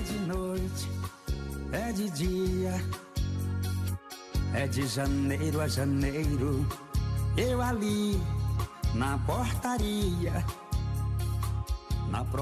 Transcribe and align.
É 0.00 0.02
de 0.02 0.18
noite, 0.20 0.88
é 1.72 1.92
de 1.92 2.08
dia, 2.08 2.74
é 4.54 4.66
de 4.66 4.86
janeiro 4.86 5.60
a 5.60 5.68
janeiro. 5.68 6.66
Eu 7.36 7.60
ali 7.60 8.18
na 8.94 9.18
portaria 9.18 10.42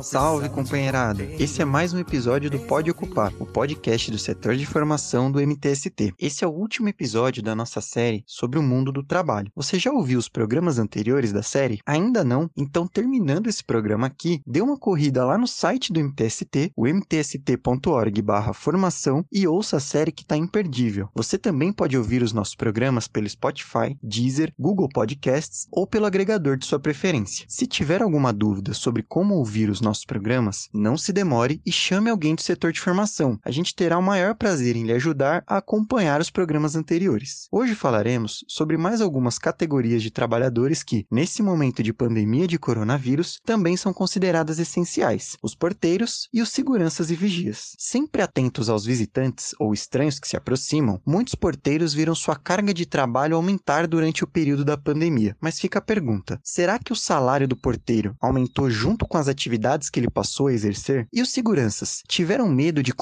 Salve, 0.02 0.48
companheirada! 0.48 1.22
Esse 1.38 1.62
é 1.62 1.64
mais 1.64 1.92
um 1.92 1.98
episódio 1.98 2.50
do 2.50 2.58
Pode 2.58 2.90
Ocupar, 2.90 3.32
o 3.38 3.46
podcast 3.46 4.10
do 4.10 4.18
setor 4.18 4.56
de 4.56 4.66
formação 4.66 5.30
do 5.30 5.40
MTST. 5.40 6.14
Esse 6.18 6.42
é 6.44 6.48
o 6.48 6.50
último 6.50 6.88
episódio 6.88 7.40
da 7.42 7.54
nossa 7.54 7.80
série 7.80 8.24
sobre 8.26 8.58
o 8.58 8.62
mundo 8.62 8.90
do 8.90 9.04
trabalho. 9.04 9.52
Você 9.54 9.78
já 9.78 9.92
ouviu 9.92 10.18
os 10.18 10.28
programas 10.28 10.80
anteriores 10.80 11.32
da 11.32 11.42
série? 11.42 11.80
Ainda 11.86 12.24
não? 12.24 12.50
Então, 12.56 12.88
terminando 12.88 13.46
esse 13.46 13.62
programa 13.62 14.08
aqui, 14.08 14.42
dê 14.46 14.60
uma 14.60 14.76
corrida 14.76 15.24
lá 15.24 15.38
no 15.38 15.46
site 15.46 15.92
do 15.92 16.00
MTST, 16.00 16.72
o 16.76 16.84
mtst.org/formação 16.86 19.24
e 19.30 19.46
ouça 19.46 19.76
a 19.76 19.80
série 19.80 20.10
que 20.10 20.22
está 20.22 20.36
imperdível. 20.36 21.08
Você 21.14 21.38
também 21.38 21.72
pode 21.72 21.96
ouvir 21.96 22.20
os 22.22 22.32
nossos 22.32 22.56
programas 22.56 23.06
pelo 23.06 23.28
Spotify, 23.28 23.96
Deezer, 24.02 24.52
Google 24.58 24.88
Podcasts 24.88 25.68
ou 25.70 25.86
pelo 25.86 26.06
agregador 26.06 26.56
de 26.56 26.66
sua 26.66 26.80
preferência. 26.80 27.46
Se 27.48 27.66
tiver 27.66 28.02
alguma 28.02 28.32
dúvida 28.32 28.74
sobre 28.74 29.02
como 29.02 29.34
ouvir 29.34 29.67
ouvir 29.68 29.70
os 29.70 29.80
nossos 29.80 30.04
programas, 30.04 30.68
não 30.72 30.96
se 30.96 31.12
demore 31.12 31.60
e 31.64 31.70
chame 31.70 32.10
alguém 32.10 32.34
do 32.34 32.42
setor 32.42 32.72
de 32.72 32.80
formação. 32.80 33.38
A 33.44 33.50
gente 33.50 33.74
terá 33.74 33.98
o 33.98 34.02
maior 34.02 34.34
prazer 34.34 34.76
em 34.76 34.84
lhe 34.84 34.92
ajudar 34.92 35.42
a 35.46 35.58
acompanhar 35.58 36.20
os 36.20 36.30
programas 36.30 36.74
anteriores. 36.74 37.46
Hoje 37.52 37.74
falaremos 37.74 38.44
sobre 38.48 38.76
mais 38.76 39.00
algumas 39.00 39.38
categorias 39.38 40.02
de 40.02 40.10
trabalhadores 40.10 40.82
que, 40.82 41.06
nesse 41.10 41.42
momento 41.42 41.82
de 41.82 41.92
pandemia 41.92 42.46
de 42.46 42.58
coronavírus, 42.58 43.40
também 43.44 43.76
são 43.76 43.92
consideradas 43.92 44.58
essenciais: 44.58 45.36
os 45.42 45.54
porteiros 45.54 46.28
e 46.32 46.40
os 46.40 46.50
seguranças 46.50 47.10
e 47.10 47.14
vigias. 47.14 47.74
Sempre 47.78 48.22
atentos 48.22 48.68
aos 48.68 48.84
visitantes 48.84 49.54
ou 49.58 49.72
estranhos 49.74 50.18
que 50.18 50.28
se 50.28 50.36
aproximam, 50.36 51.00
muitos 51.06 51.34
porteiros 51.34 51.92
viram 51.92 52.14
sua 52.14 52.36
carga 52.36 52.72
de 52.72 52.86
trabalho 52.86 53.36
aumentar 53.36 53.86
durante 53.86 54.24
o 54.24 54.26
período 54.26 54.64
da 54.64 54.76
pandemia. 54.76 55.36
Mas 55.40 55.60
fica 55.60 55.78
a 55.78 55.82
pergunta: 55.82 56.40
será 56.42 56.78
que 56.78 56.92
o 56.92 56.96
salário 56.96 57.48
do 57.48 57.56
porteiro 57.56 58.14
aumentou 58.20 58.70
junto 58.70 59.06
com 59.06 59.18
as 59.18 59.28
atividades 59.28 59.57
atividades 59.58 59.90
que 59.90 59.98
ele 59.98 60.10
passou 60.10 60.46
a 60.46 60.52
exercer? 60.52 61.06
E 61.12 61.20
os 61.20 61.30
seguranças 61.30 62.02
tiveram 62.06 62.48
medo 62.48 62.82
de, 62.82 62.92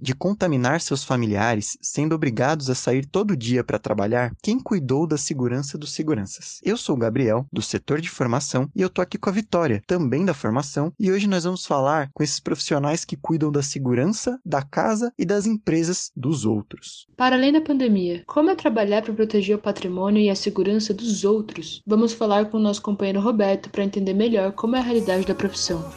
de 0.00 0.14
contaminar 0.14 0.80
seus 0.80 1.02
familiares, 1.02 1.76
sendo 1.82 2.14
obrigados 2.14 2.70
a 2.70 2.74
sair 2.74 3.04
todo 3.04 3.36
dia 3.36 3.64
para 3.64 3.78
trabalhar? 3.78 4.32
Quem 4.42 4.60
cuidou 4.60 5.06
da 5.06 5.18
segurança 5.18 5.76
dos 5.76 5.92
seguranças? 5.92 6.60
Eu 6.62 6.76
sou 6.76 6.94
o 6.94 6.98
Gabriel, 6.98 7.46
do 7.52 7.60
setor 7.60 8.00
de 8.00 8.08
formação, 8.08 8.68
e 8.74 8.80
eu 8.80 8.88
tô 8.88 9.02
aqui 9.02 9.18
com 9.18 9.28
a 9.28 9.32
Vitória, 9.32 9.82
também 9.86 10.24
da 10.24 10.32
formação, 10.32 10.92
e 10.98 11.10
hoje 11.10 11.26
nós 11.26 11.44
vamos 11.44 11.66
falar 11.66 12.10
com 12.14 12.22
esses 12.22 12.40
profissionais 12.40 13.04
que 13.04 13.16
cuidam 13.16 13.50
da 13.50 13.62
segurança, 13.62 14.38
da 14.44 14.62
casa 14.62 15.12
e 15.18 15.24
das 15.24 15.46
empresas 15.46 16.10
dos 16.16 16.44
outros. 16.44 17.06
Para 17.16 17.36
além 17.36 17.52
da 17.52 17.60
pandemia, 17.60 18.22
como 18.26 18.50
é 18.50 18.54
trabalhar 18.54 19.02
para 19.02 19.12
proteger 19.12 19.56
o 19.56 19.60
patrimônio 19.60 20.22
e 20.22 20.30
a 20.30 20.36
segurança 20.36 20.94
dos 20.94 21.24
outros? 21.24 21.82
Vamos 21.86 22.12
falar 22.12 22.46
com 22.46 22.56
o 22.56 22.60
nosso 22.60 22.82
companheiro 22.82 23.20
Roberto 23.20 23.70
para 23.70 23.84
entender 23.84 24.14
melhor 24.14 24.52
como 24.52 24.76
é 24.76 24.78
a 24.78 24.82
realidade 24.82 25.26
da 25.26 25.34
profissão. 25.34 25.95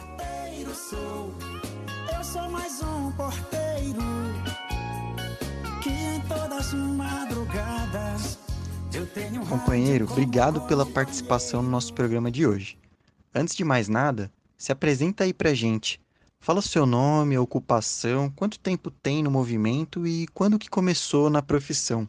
Companheiro, 9.50 10.06
obrigado 10.08 10.60
pela 10.60 10.86
participação 10.86 11.60
no 11.60 11.68
nosso 11.68 11.92
programa 11.92 12.30
de 12.30 12.46
hoje. 12.46 12.78
Antes 13.34 13.56
de 13.56 13.64
mais 13.64 13.88
nada, 13.88 14.30
se 14.56 14.70
apresenta 14.70 15.24
aí 15.24 15.34
pra 15.34 15.52
gente. 15.52 16.00
Fala 16.38 16.62
seu 16.62 16.86
nome, 16.86 17.36
ocupação, 17.36 18.30
quanto 18.30 18.60
tempo 18.60 18.92
tem 18.92 19.24
no 19.24 19.30
movimento 19.30 20.06
e 20.06 20.28
quando 20.28 20.56
que 20.56 20.70
começou 20.70 21.28
na 21.28 21.42
profissão. 21.42 22.08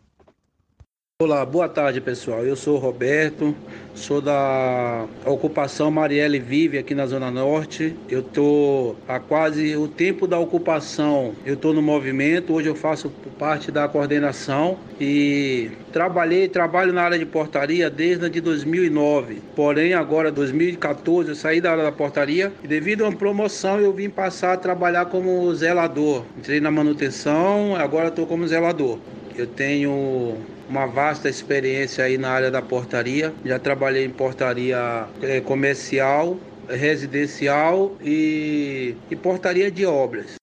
Olá, 1.22 1.46
boa 1.46 1.70
tarde 1.70 2.02
pessoal. 2.02 2.44
Eu 2.44 2.56
sou 2.56 2.80
Roberto, 2.80 3.56
sou 3.94 4.20
da 4.20 5.06
ocupação 5.24 5.92
Marielle 5.92 6.40
Vive 6.40 6.80
aqui 6.80 6.96
na 6.96 7.06
Zona 7.06 7.30
Norte. 7.30 7.96
Eu 8.10 8.24
tô 8.24 8.96
há 9.08 9.20
quase 9.20 9.76
o 9.78 9.88
tempo 9.88 10.26
da 10.26 10.40
ocupação, 10.40 11.36
eu 11.46 11.56
tô 11.56 11.74
no 11.74 11.82
movimento. 11.84 12.52
Hoje 12.52 12.70
eu 12.70 12.76
faço 12.76 13.12
parte 13.38 13.72
da 13.72 13.88
coordenação 13.88 14.80
e 15.00 15.70
trabalhei, 15.94 16.48
trabalho 16.48 16.92
na 16.92 17.04
área 17.04 17.20
de 17.20 17.26
portaria 17.28 17.88
desde 17.88 18.28
de 18.28 18.42
2009. 18.42 19.44
Porém, 19.56 19.94
agora 19.94 20.32
2014 20.32 21.30
eu 21.30 21.36
saí 21.36 21.62
da 21.62 21.70
área 21.70 21.84
da 21.84 21.92
portaria 21.92 22.52
e 22.64 22.68
devido 22.68 23.06
a 23.06 23.10
uma 23.10 23.16
promoção 23.16 23.80
eu 23.80 23.94
vim 23.94 24.10
passar 24.10 24.54
a 24.54 24.58
trabalhar 24.58 25.06
como 25.06 25.54
zelador. 25.54 26.24
Entrei 26.36 26.60
na 26.60 26.72
manutenção, 26.72 27.76
agora 27.76 28.08
estou 28.08 28.26
como 28.26 28.48
zelador. 28.48 28.98
Eu 29.38 29.46
tenho 29.46 30.36
uma 30.72 30.86
vasta 30.86 31.28
experiência 31.28 32.06
aí 32.06 32.18
na 32.18 32.30
área 32.30 32.50
da 32.50 32.62
portaria. 32.62 33.34
Já 33.44 33.60
trabalhei 33.60 34.06
em 34.06 34.10
portaria 34.10 35.06
é, 35.22 35.42
comercial, 35.42 36.40
residencial 36.70 37.98
e, 38.02 38.96
e 39.10 39.16
portaria 39.18 39.70
de 39.70 39.86
obras. 39.86 40.36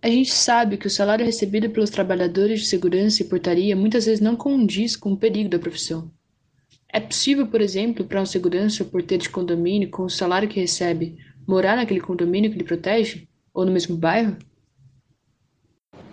A 0.00 0.08
gente 0.08 0.32
sabe 0.32 0.76
que 0.76 0.86
o 0.86 0.90
salário 0.90 1.26
recebido 1.26 1.68
pelos 1.70 1.90
trabalhadores 1.90 2.60
de 2.60 2.66
segurança 2.66 3.20
e 3.20 3.26
portaria 3.26 3.74
muitas 3.74 4.06
vezes 4.06 4.20
não 4.20 4.36
condiz 4.36 4.94
com 4.94 5.12
o 5.12 5.16
perigo 5.16 5.48
da 5.48 5.58
profissão. 5.58 6.08
É 6.90 7.00
possível, 7.00 7.48
por 7.48 7.60
exemplo, 7.60 8.04
para 8.04 8.22
um 8.22 8.26
segurança 8.26 8.84
ou 8.84 8.88
porteiro 8.88 9.24
de 9.24 9.28
condomínio, 9.28 9.90
com 9.90 10.04
o 10.04 10.10
salário 10.10 10.48
que 10.48 10.60
recebe, 10.60 11.18
morar 11.46 11.76
naquele 11.76 12.00
condomínio 12.00 12.48
que 12.48 12.56
ele 12.56 12.64
protege? 12.64 13.26
Ou 13.52 13.66
no 13.66 13.72
mesmo 13.72 13.96
bairro? 13.96 14.36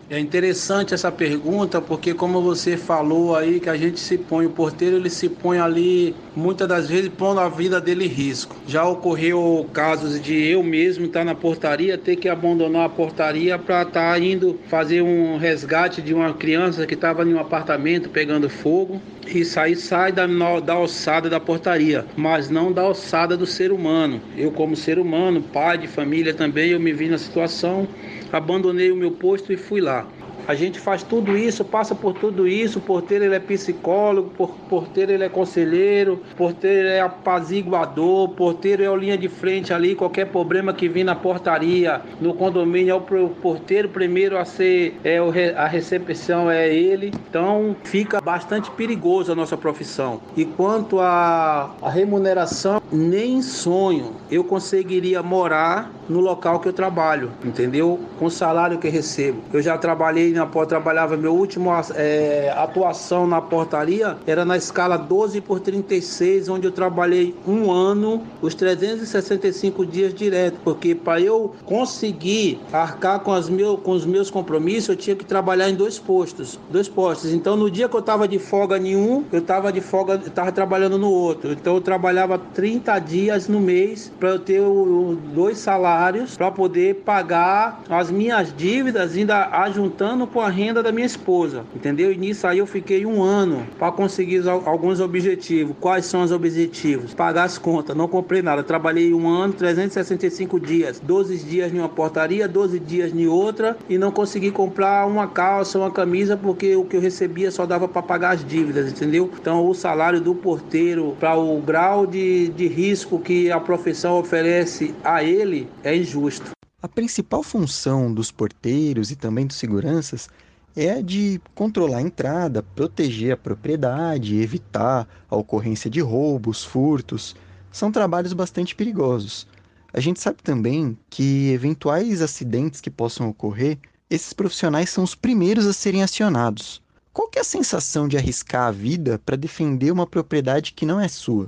É 0.08 0.20
interessante 0.20 0.94
essa 0.94 1.12
pergunta 1.12 1.82
porque 1.82 2.14
como 2.14 2.40
você 2.40 2.78
falou 2.78 3.36
aí 3.36 3.60
que 3.60 3.68
a 3.68 3.76
gente 3.76 4.00
se 4.00 4.20
põe 4.20 4.46
o 4.46 4.52
porteiro 4.52 4.98
ele 4.98 5.10
se 5.10 5.28
põe 5.28 5.58
ali 5.58 6.16
muitas 6.36 6.68
das 6.68 6.88
vezes 6.88 7.10
pondo 7.10 7.40
a 7.40 7.50
vida 7.50 7.82
dele 7.82 8.06
em 8.06 8.10
risco. 8.10 8.56
Já 8.68 8.86
ocorreu 8.88 9.68
casos 9.74 10.22
de 10.22 10.36
eu 10.36 10.62
mesmo 10.62 11.06
estar 11.06 11.26
na 11.26 11.34
portaria 11.34 11.98
ter 11.98 12.18
que 12.18 12.30
abandonar 12.30 12.86
a 12.86 12.90
portaria 12.90 13.58
para 13.58 13.82
estar 13.82 14.12
tá 14.12 14.20
indo 14.20 14.60
fazer 14.68 15.02
um 15.02 15.38
resgate 15.38 16.04
de 16.04 16.14
uma 16.14 16.34
criança 16.36 16.86
que 16.86 16.94
estava 16.94 17.24
em 17.24 17.34
um 17.34 17.40
apartamento 17.40 18.08
pegando 18.08 18.48
fogo 18.48 19.02
e 19.28 19.44
sair 19.44 19.76
sai 19.76 20.12
da, 20.12 20.26
da 20.60 20.74
alçada 20.74 21.30
da 21.30 21.40
portaria, 21.40 22.06
mas 22.16 22.50
não 22.50 22.72
da 22.72 22.82
alçada 22.82 23.36
do 23.36 23.46
ser 23.46 23.72
humano. 23.72 24.22
Eu 24.38 24.52
como 24.52 24.76
ser 24.76 25.00
humano, 25.00 25.42
pai 25.42 25.78
de 25.78 25.88
família 25.88 26.34
também, 26.34 26.72
eu 26.72 26.80
me 26.80 26.94
vi 26.94 27.08
na 27.08 27.18
situação 27.18 27.88
abandonei 28.32 28.92
o 28.92 28.96
meu 28.96 29.12
posto 29.12 29.54
e 29.54 29.58
fui 29.58 29.82
lá. 29.82 30.06
A 30.48 30.54
gente 30.54 30.80
faz 30.80 31.02
tudo 31.04 31.38
isso, 31.38 31.64
passa 31.66 31.96
por 31.96 32.14
tudo 32.14 32.48
isso. 32.48 32.80
O 32.80 32.82
porteiro 32.82 33.26
ele 33.26 33.36
é 33.36 33.40
psicólogo, 33.40 34.32
o 34.38 34.48
porteiro 34.48 35.12
ele 35.12 35.24
é 35.24 35.30
conselheiro, 35.30 36.22
porteiro 36.38 36.88
é 36.88 37.02
apaziguador, 37.02 38.30
porteiro 38.30 38.84
é 38.84 38.90
o 38.90 38.96
linha 38.96 39.18
de 39.18 39.28
frente 39.28 39.74
ali. 39.74 39.96
Qualquer 39.96 40.26
problema 40.26 40.74
que 40.74 40.88
vem 40.88 41.04
na 41.04 41.16
portaria, 41.16 42.02
no 42.22 42.34
condomínio, 42.34 42.92
é 42.92 42.96
o 42.96 43.30
porteiro 43.30 43.90
primeiro 43.90 44.38
a 44.38 44.46
ser, 44.46 45.00
é 45.04 45.18
a 45.56 45.68
recepção 45.68 46.50
é 46.50 46.70
ele. 46.70 47.12
Então 47.30 47.76
fica 47.84 48.22
bastante 48.22 48.70
perigoso 48.72 49.32
a 49.32 49.36
nossa 49.36 49.58
profissão. 49.58 50.22
E 50.38 50.46
quanto 50.46 51.00
à 51.00 51.76
remuneração, 51.84 52.82
nem 52.92 53.42
sonho 53.42 54.14
eu 54.30 54.44
conseguiria 54.44 55.22
morar 55.22 55.92
no 56.08 56.20
local 56.20 56.60
que 56.60 56.68
eu 56.68 56.74
trabalho, 56.74 57.32
entendeu? 57.44 58.00
Com 58.20 58.26
o 58.26 58.32
salário 58.32 58.78
que 58.78 58.88
eu 58.88 58.92
recebo. 58.92 59.40
Eu 59.52 59.62
já 59.62 59.78
trabalhei 59.78 60.32
na 60.32 60.46
porta, 60.46 60.76
trabalhava, 60.76 61.18
meu 61.18 61.34
último 61.34 61.72
é, 61.96 62.54
atuação 62.56 63.26
na 63.26 63.42
portaria 63.42 64.18
era 64.28 64.46
na 64.46 64.58
escala 64.58 64.98
12 64.98 65.42
por 65.42 65.60
36, 65.60 66.50
onde 66.50 66.68
eu 66.68 66.72
trabalhei 66.72 67.36
um 67.48 67.72
ano, 67.72 68.22
os 68.42 68.54
365 68.54 69.86
dias 69.86 70.14
direto, 70.14 70.58
porque 70.64 70.94
para 70.94 71.20
eu 71.22 71.56
conseguir 71.66 72.60
arcar 72.72 73.20
com, 73.22 73.32
as 73.32 73.50
meu, 73.50 73.78
com 73.78 73.92
os 73.92 74.06
meus 74.06 74.30
compromissos, 74.30 74.90
eu 74.90 74.96
tinha 74.96 75.16
que 75.16 75.26
trabalhar 75.26 75.70
em 75.70 75.76
dois 75.76 75.98
postos, 75.98 76.60
dois 76.70 76.88
postos. 76.88 77.34
Então, 77.34 77.56
no 77.56 77.70
dia 77.72 77.90
que 77.90 77.96
eu 77.96 78.00
estava 78.00 78.28
de 78.28 78.38
folga 78.38 78.78
nenhum, 78.78 79.24
eu 79.32 79.40
estava 79.40 79.72
de 79.72 79.82
folga, 79.82 80.22
estava 80.26 80.52
trabalhando 80.52 80.98
no 80.98 81.10
outro. 81.10 81.52
Então, 81.52 81.76
eu 81.76 81.82
trabalhava 81.82 82.38
30 82.38 82.75
dias 83.06 83.48
no 83.48 83.60
mês 83.60 84.12
para 84.20 84.30
eu 84.30 84.40
ter 84.40 84.62
o, 84.62 85.18
dois 85.34 85.58
salários 85.58 86.38
para 86.38 86.52
poder 86.52 86.96
pagar 87.06 87.82
as 87.90 88.10
minhas 88.12 88.56
dívidas, 88.56 89.16
ainda 89.16 89.48
ajuntando 89.64 90.26
com 90.28 90.42
a 90.42 90.50
renda 90.50 90.82
da 90.82 90.92
minha 90.92 91.06
esposa, 91.06 91.64
entendeu? 91.76 92.12
E 92.12 92.18
nisso 92.18 92.48
aí 92.48 92.60
eu 92.60 92.68
fiquei 92.68 93.06
um 93.06 93.22
ano 93.22 93.66
para 93.78 93.92
conseguir 93.92 94.48
alguns 94.48 95.00
objetivos. 95.00 95.76
Quais 95.80 96.06
são 96.06 96.24
os 96.24 96.32
objetivos? 96.32 97.14
Pagar 97.14 97.44
as 97.44 97.58
contas, 97.58 97.96
não 97.96 98.08
comprei 98.08 98.42
nada. 98.42 98.64
Trabalhei 98.64 99.14
um 99.14 99.28
ano, 99.28 99.54
365 99.54 100.60
dias, 100.60 101.00
12 101.00 101.38
dias 101.40 101.74
em 101.74 101.80
uma 101.80 101.90
portaria, 101.90 102.48
12 102.48 102.80
dias 102.80 103.14
em 103.14 103.28
outra 103.28 103.78
e 103.90 103.98
não 103.98 104.12
consegui 104.12 104.52
comprar 104.52 105.06
uma 105.08 105.28
calça, 105.28 105.78
uma 105.78 105.92
camisa 105.92 106.38
porque 106.38 106.76
o 106.76 106.86
que 106.86 106.96
eu 106.96 107.02
recebia 107.02 107.52
só 107.52 107.66
dava 107.66 107.88
para 107.88 108.02
pagar 108.02 108.32
as 108.32 108.46
dívidas, 108.46 108.92
entendeu? 108.92 109.30
Então 109.40 109.68
o 109.68 109.74
salário 109.74 110.22
do 110.22 110.36
porteiro 110.36 111.16
para 111.20 111.36
o 111.38 111.60
grau 111.60 112.06
de, 112.06 112.50
de 112.50 112.65
risco 112.68 113.20
que 113.20 113.52
a 113.52 113.60
profissão 113.60 114.20
oferece 114.20 114.94
a 115.04 115.24
ele 115.24 115.68
é 115.84 115.96
injusto. 115.96 116.52
A 116.82 116.88
principal 116.88 117.42
função 117.42 118.14
dos 118.14 118.32
porteiros 118.32 119.10
e 119.10 119.16
também 119.16 119.48
dos 119.48 119.58
seguranças 119.58 120.30
é 120.76 120.92
a 120.92 121.02
de 121.02 121.42
controlar 121.56 121.98
a 121.98 122.02
entrada, 122.02 122.62
proteger 122.62 123.34
a 123.34 123.38
propriedade, 123.38 124.40
evitar 124.40 125.08
a 125.30 125.36
ocorrência 125.36 125.90
de 125.90 126.02
roubos, 126.02 126.64
furtos. 126.64 127.36
São 127.72 127.92
trabalhos 127.92 128.34
bastante 128.34 128.76
perigosos. 128.76 129.48
A 129.94 130.00
gente 130.02 130.20
sabe 130.20 130.44
também 130.44 130.98
que 131.10 131.52
eventuais 131.52 132.22
acidentes 132.22 132.82
que 132.82 132.92
possam 132.92 133.30
ocorrer, 133.30 133.80
esses 134.10 134.34
profissionais 134.34 134.90
são 134.90 135.04
os 135.04 135.16
primeiros 135.16 135.66
a 135.66 135.74
serem 135.74 136.04
acionados. 136.04 136.82
Qual 137.14 137.30
que 137.30 137.40
é 137.40 137.42
a 137.42 137.46
sensação 137.46 138.08
de 138.08 138.18
arriscar 138.18 138.68
a 138.68 138.72
vida 138.72 139.18
para 139.26 139.38
defender 139.38 139.90
uma 139.90 140.06
propriedade 140.06 140.74
que 140.74 140.86
não 140.86 141.00
é 141.00 141.08
sua? 141.08 141.48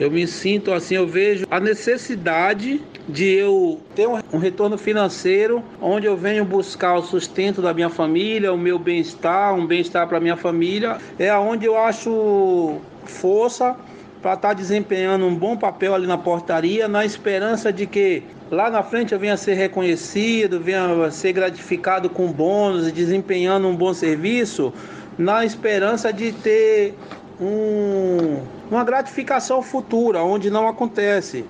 Eu 0.00 0.10
me 0.10 0.26
sinto 0.26 0.72
assim, 0.72 0.94
eu 0.94 1.06
vejo 1.06 1.46
a 1.50 1.60
necessidade 1.60 2.80
de 3.06 3.34
eu 3.34 3.78
ter 3.94 4.08
um 4.08 4.38
retorno 4.38 4.78
financeiro 4.78 5.62
onde 5.78 6.06
eu 6.06 6.16
venho 6.16 6.42
buscar 6.42 6.94
o 6.94 7.02
sustento 7.02 7.60
da 7.60 7.74
minha 7.74 7.90
família, 7.90 8.50
o 8.50 8.56
meu 8.56 8.78
bem-estar, 8.78 9.54
um 9.54 9.66
bem-estar 9.66 10.08
para 10.08 10.18
minha 10.18 10.38
família. 10.38 10.96
É 11.18 11.36
onde 11.36 11.66
eu 11.66 11.76
acho 11.76 12.78
força 13.04 13.76
para 14.22 14.32
estar 14.32 14.48
tá 14.48 14.54
desempenhando 14.54 15.26
um 15.26 15.34
bom 15.34 15.54
papel 15.54 15.94
ali 15.94 16.06
na 16.06 16.16
portaria, 16.16 16.88
na 16.88 17.04
esperança 17.04 17.70
de 17.70 17.86
que 17.86 18.22
lá 18.50 18.70
na 18.70 18.82
frente 18.82 19.12
eu 19.12 19.18
venha 19.18 19.36
ser 19.36 19.52
reconhecido, 19.52 20.58
venha 20.58 21.10
ser 21.10 21.34
gratificado 21.34 22.08
com 22.08 22.32
bônus 22.32 22.90
desempenhando 22.90 23.68
um 23.68 23.76
bom 23.76 23.92
serviço, 23.92 24.72
na 25.18 25.44
esperança 25.44 26.10
de 26.10 26.32
ter 26.32 26.94
um, 27.40 28.42
uma 28.70 28.84
gratificação 28.84 29.62
futura, 29.62 30.22
onde 30.22 30.50
não 30.50 30.68
acontece. 30.68 31.44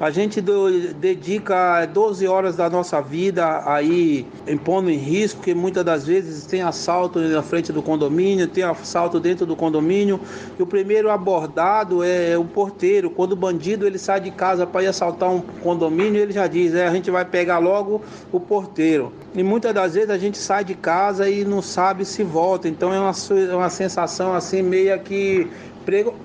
A 0.00 0.10
gente 0.10 0.40
do, 0.40 0.94
dedica 0.94 1.84
12 1.84 2.26
horas 2.26 2.56
da 2.56 2.70
nossa 2.70 3.02
vida 3.02 3.62
aí 3.70 4.26
impondo 4.48 4.90
em 4.90 4.96
risco, 4.96 5.42
que 5.42 5.52
muitas 5.54 5.84
das 5.84 6.06
vezes 6.06 6.46
tem 6.46 6.62
assalto 6.62 7.18
na 7.18 7.42
frente 7.42 7.70
do 7.70 7.82
condomínio, 7.82 8.48
tem 8.48 8.64
assalto 8.64 9.20
dentro 9.20 9.44
do 9.44 9.54
condomínio. 9.54 10.18
E 10.58 10.62
o 10.62 10.66
primeiro 10.66 11.10
abordado 11.10 12.02
é 12.02 12.38
o 12.38 12.46
porteiro. 12.46 13.10
Quando 13.10 13.32
o 13.32 13.36
bandido 13.36 13.86
ele 13.86 13.98
sai 13.98 14.22
de 14.22 14.30
casa 14.30 14.66
para 14.66 14.84
ir 14.84 14.86
assaltar 14.86 15.28
um 15.28 15.42
condomínio, 15.42 16.18
ele 16.18 16.32
já 16.32 16.46
diz: 16.46 16.74
é, 16.74 16.86
a 16.86 16.92
gente 16.94 17.10
vai 17.10 17.26
pegar 17.26 17.58
logo 17.58 18.00
o 18.32 18.40
porteiro. 18.40 19.12
E 19.34 19.42
muitas 19.42 19.74
das 19.74 19.92
vezes 19.92 20.08
a 20.08 20.16
gente 20.16 20.38
sai 20.38 20.64
de 20.64 20.74
casa 20.74 21.28
e 21.28 21.44
não 21.44 21.60
sabe 21.60 22.06
se 22.06 22.24
volta. 22.24 22.66
Então 22.66 22.90
é 22.90 22.98
uma, 22.98 23.12
uma 23.54 23.68
sensação 23.68 24.32
assim 24.32 24.62
meio 24.62 24.98
que 25.00 25.46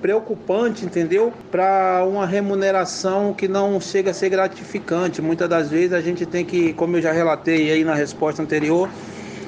preocupante, 0.01 0.85
entendeu? 0.85 1.33
Para 1.51 2.05
uma 2.07 2.25
remuneração 2.25 3.33
que 3.33 3.47
não 3.47 3.79
chega 3.79 4.11
a 4.11 4.13
ser 4.13 4.29
gratificante. 4.29 5.21
Muitas 5.21 5.49
das 5.49 5.69
vezes 5.69 5.93
a 5.93 6.01
gente 6.01 6.25
tem 6.25 6.45
que, 6.45 6.73
como 6.73 6.97
eu 6.97 7.01
já 7.01 7.11
relatei 7.11 7.71
aí 7.71 7.83
na 7.83 7.93
resposta 7.93 8.41
anterior, 8.41 8.89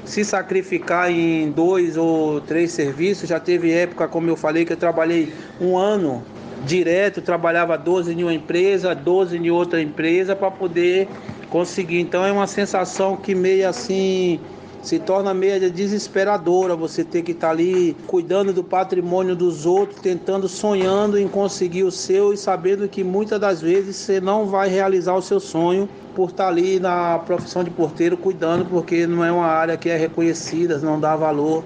se 0.06 0.24
sacrificar 0.24 1.12
em 1.12 1.52
dois 1.52 1.98
ou 1.98 2.42
três 2.42 2.72
serviços. 2.72 3.30
Já 3.30 3.40
teve 3.40 3.72
época, 3.72 4.08
como 4.08 4.30
eu 4.30 4.36
falei, 4.36 4.66
que 4.66 4.74
eu 4.74 4.78
trabalhei 4.78 5.34
um 5.60 5.78
ano 5.78 6.24
direto, 6.66 7.22
trabalhava 7.22 7.78
12 7.78 8.14
em 8.14 8.24
uma 8.24 8.34
empresa, 8.34 8.96
12 8.96 9.38
em 9.38 9.50
outra 9.50 9.82
empresa 9.82 10.36
para 10.36 10.50
poder 10.50 11.08
conseguir. 11.50 12.00
Então 12.00 12.26
é 12.26 12.32
uma 12.32 12.48
sensação 12.48 13.16
que 13.16 13.36
meio 13.36 13.68
assim 13.68 14.40
se 14.88 15.00
torna 15.00 15.34
meio 15.34 15.70
desesperadora 15.70 16.74
você 16.74 17.04
ter 17.04 17.22
que 17.22 17.34
estar 17.34 17.48
tá 17.48 17.52
ali 17.52 17.94
cuidando 18.08 18.54
do 18.54 18.64
patrimônio 18.64 19.36
dos 19.36 19.66
outros, 19.66 20.00
tentando, 20.00 20.48
sonhando 20.48 21.20
em 21.20 21.28
conseguir 21.28 21.84
o 21.84 21.92
seu 21.92 22.34
e 22.34 22.38
sabendo 22.38 22.88
que 22.88 23.04
muitas 23.04 23.38
das 23.38 23.60
vezes 23.60 23.98
você 23.98 24.22
não 24.22 24.46
vai 24.46 24.70
realizar 24.70 25.14
o 25.14 25.22
seu 25.22 25.42
sonho 25.42 25.90
por 26.16 26.30
estar 26.30 26.46
tá 26.46 26.50
ali 26.50 26.80
na 26.80 27.20
profissão 27.20 27.66
de 27.66 27.70
porteiro 27.70 28.16
cuidando, 28.16 28.64
porque 28.64 29.06
não 29.06 29.26
é 29.26 29.32
uma 29.32 29.48
área 29.48 29.76
que 29.76 29.90
é 29.90 29.98
reconhecida, 29.98 30.78
não 30.78 30.98
dá 30.98 31.18
valor. 31.18 31.66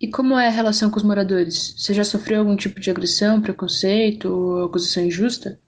E 0.00 0.08
como 0.08 0.38
é 0.38 0.46
a 0.48 0.50
relação 0.50 0.90
com 0.90 0.96
os 0.96 1.02
moradores? 1.02 1.74
Você 1.76 1.92
já 1.92 2.02
sofreu 2.02 2.38
algum 2.38 2.56
tipo 2.56 2.80
de 2.80 2.90
agressão, 2.90 3.42
preconceito 3.42 4.24
ou 4.32 4.64
acusação 4.64 5.04
injusta? 5.04 5.60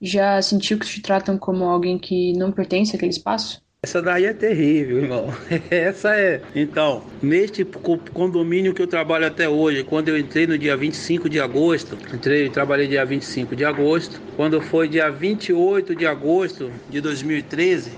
Já 0.00 0.40
sentiu 0.40 0.78
que 0.78 0.86
te 0.86 1.02
tratam 1.02 1.36
como 1.36 1.66
alguém 1.66 1.98
que 1.98 2.32
não 2.32 2.50
pertence 2.50 2.96
àquele 2.96 3.12
espaço? 3.12 3.60
Essa 3.82 4.02
daí 4.02 4.26
é 4.26 4.34
terrível, 4.34 4.98
irmão. 4.98 5.32
Essa 5.70 6.14
é. 6.14 6.42
Então, 6.54 7.02
neste 7.22 7.64
condomínio 7.64 8.74
que 8.74 8.82
eu 8.82 8.86
trabalho 8.86 9.26
até 9.26 9.48
hoje, 9.48 9.82
quando 9.84 10.10
eu 10.10 10.18
entrei 10.18 10.46
no 10.46 10.58
dia 10.58 10.76
25 10.76 11.30
de 11.30 11.40
agosto, 11.40 11.96
entrei, 12.12 12.50
trabalhei 12.50 12.86
dia 12.86 13.06
25 13.06 13.56
de 13.56 13.64
agosto, 13.64 14.20
quando 14.36 14.60
foi 14.60 14.86
dia 14.86 15.10
28 15.10 15.96
de 15.96 16.06
agosto 16.06 16.70
de 16.90 17.00
2013, 17.00 17.92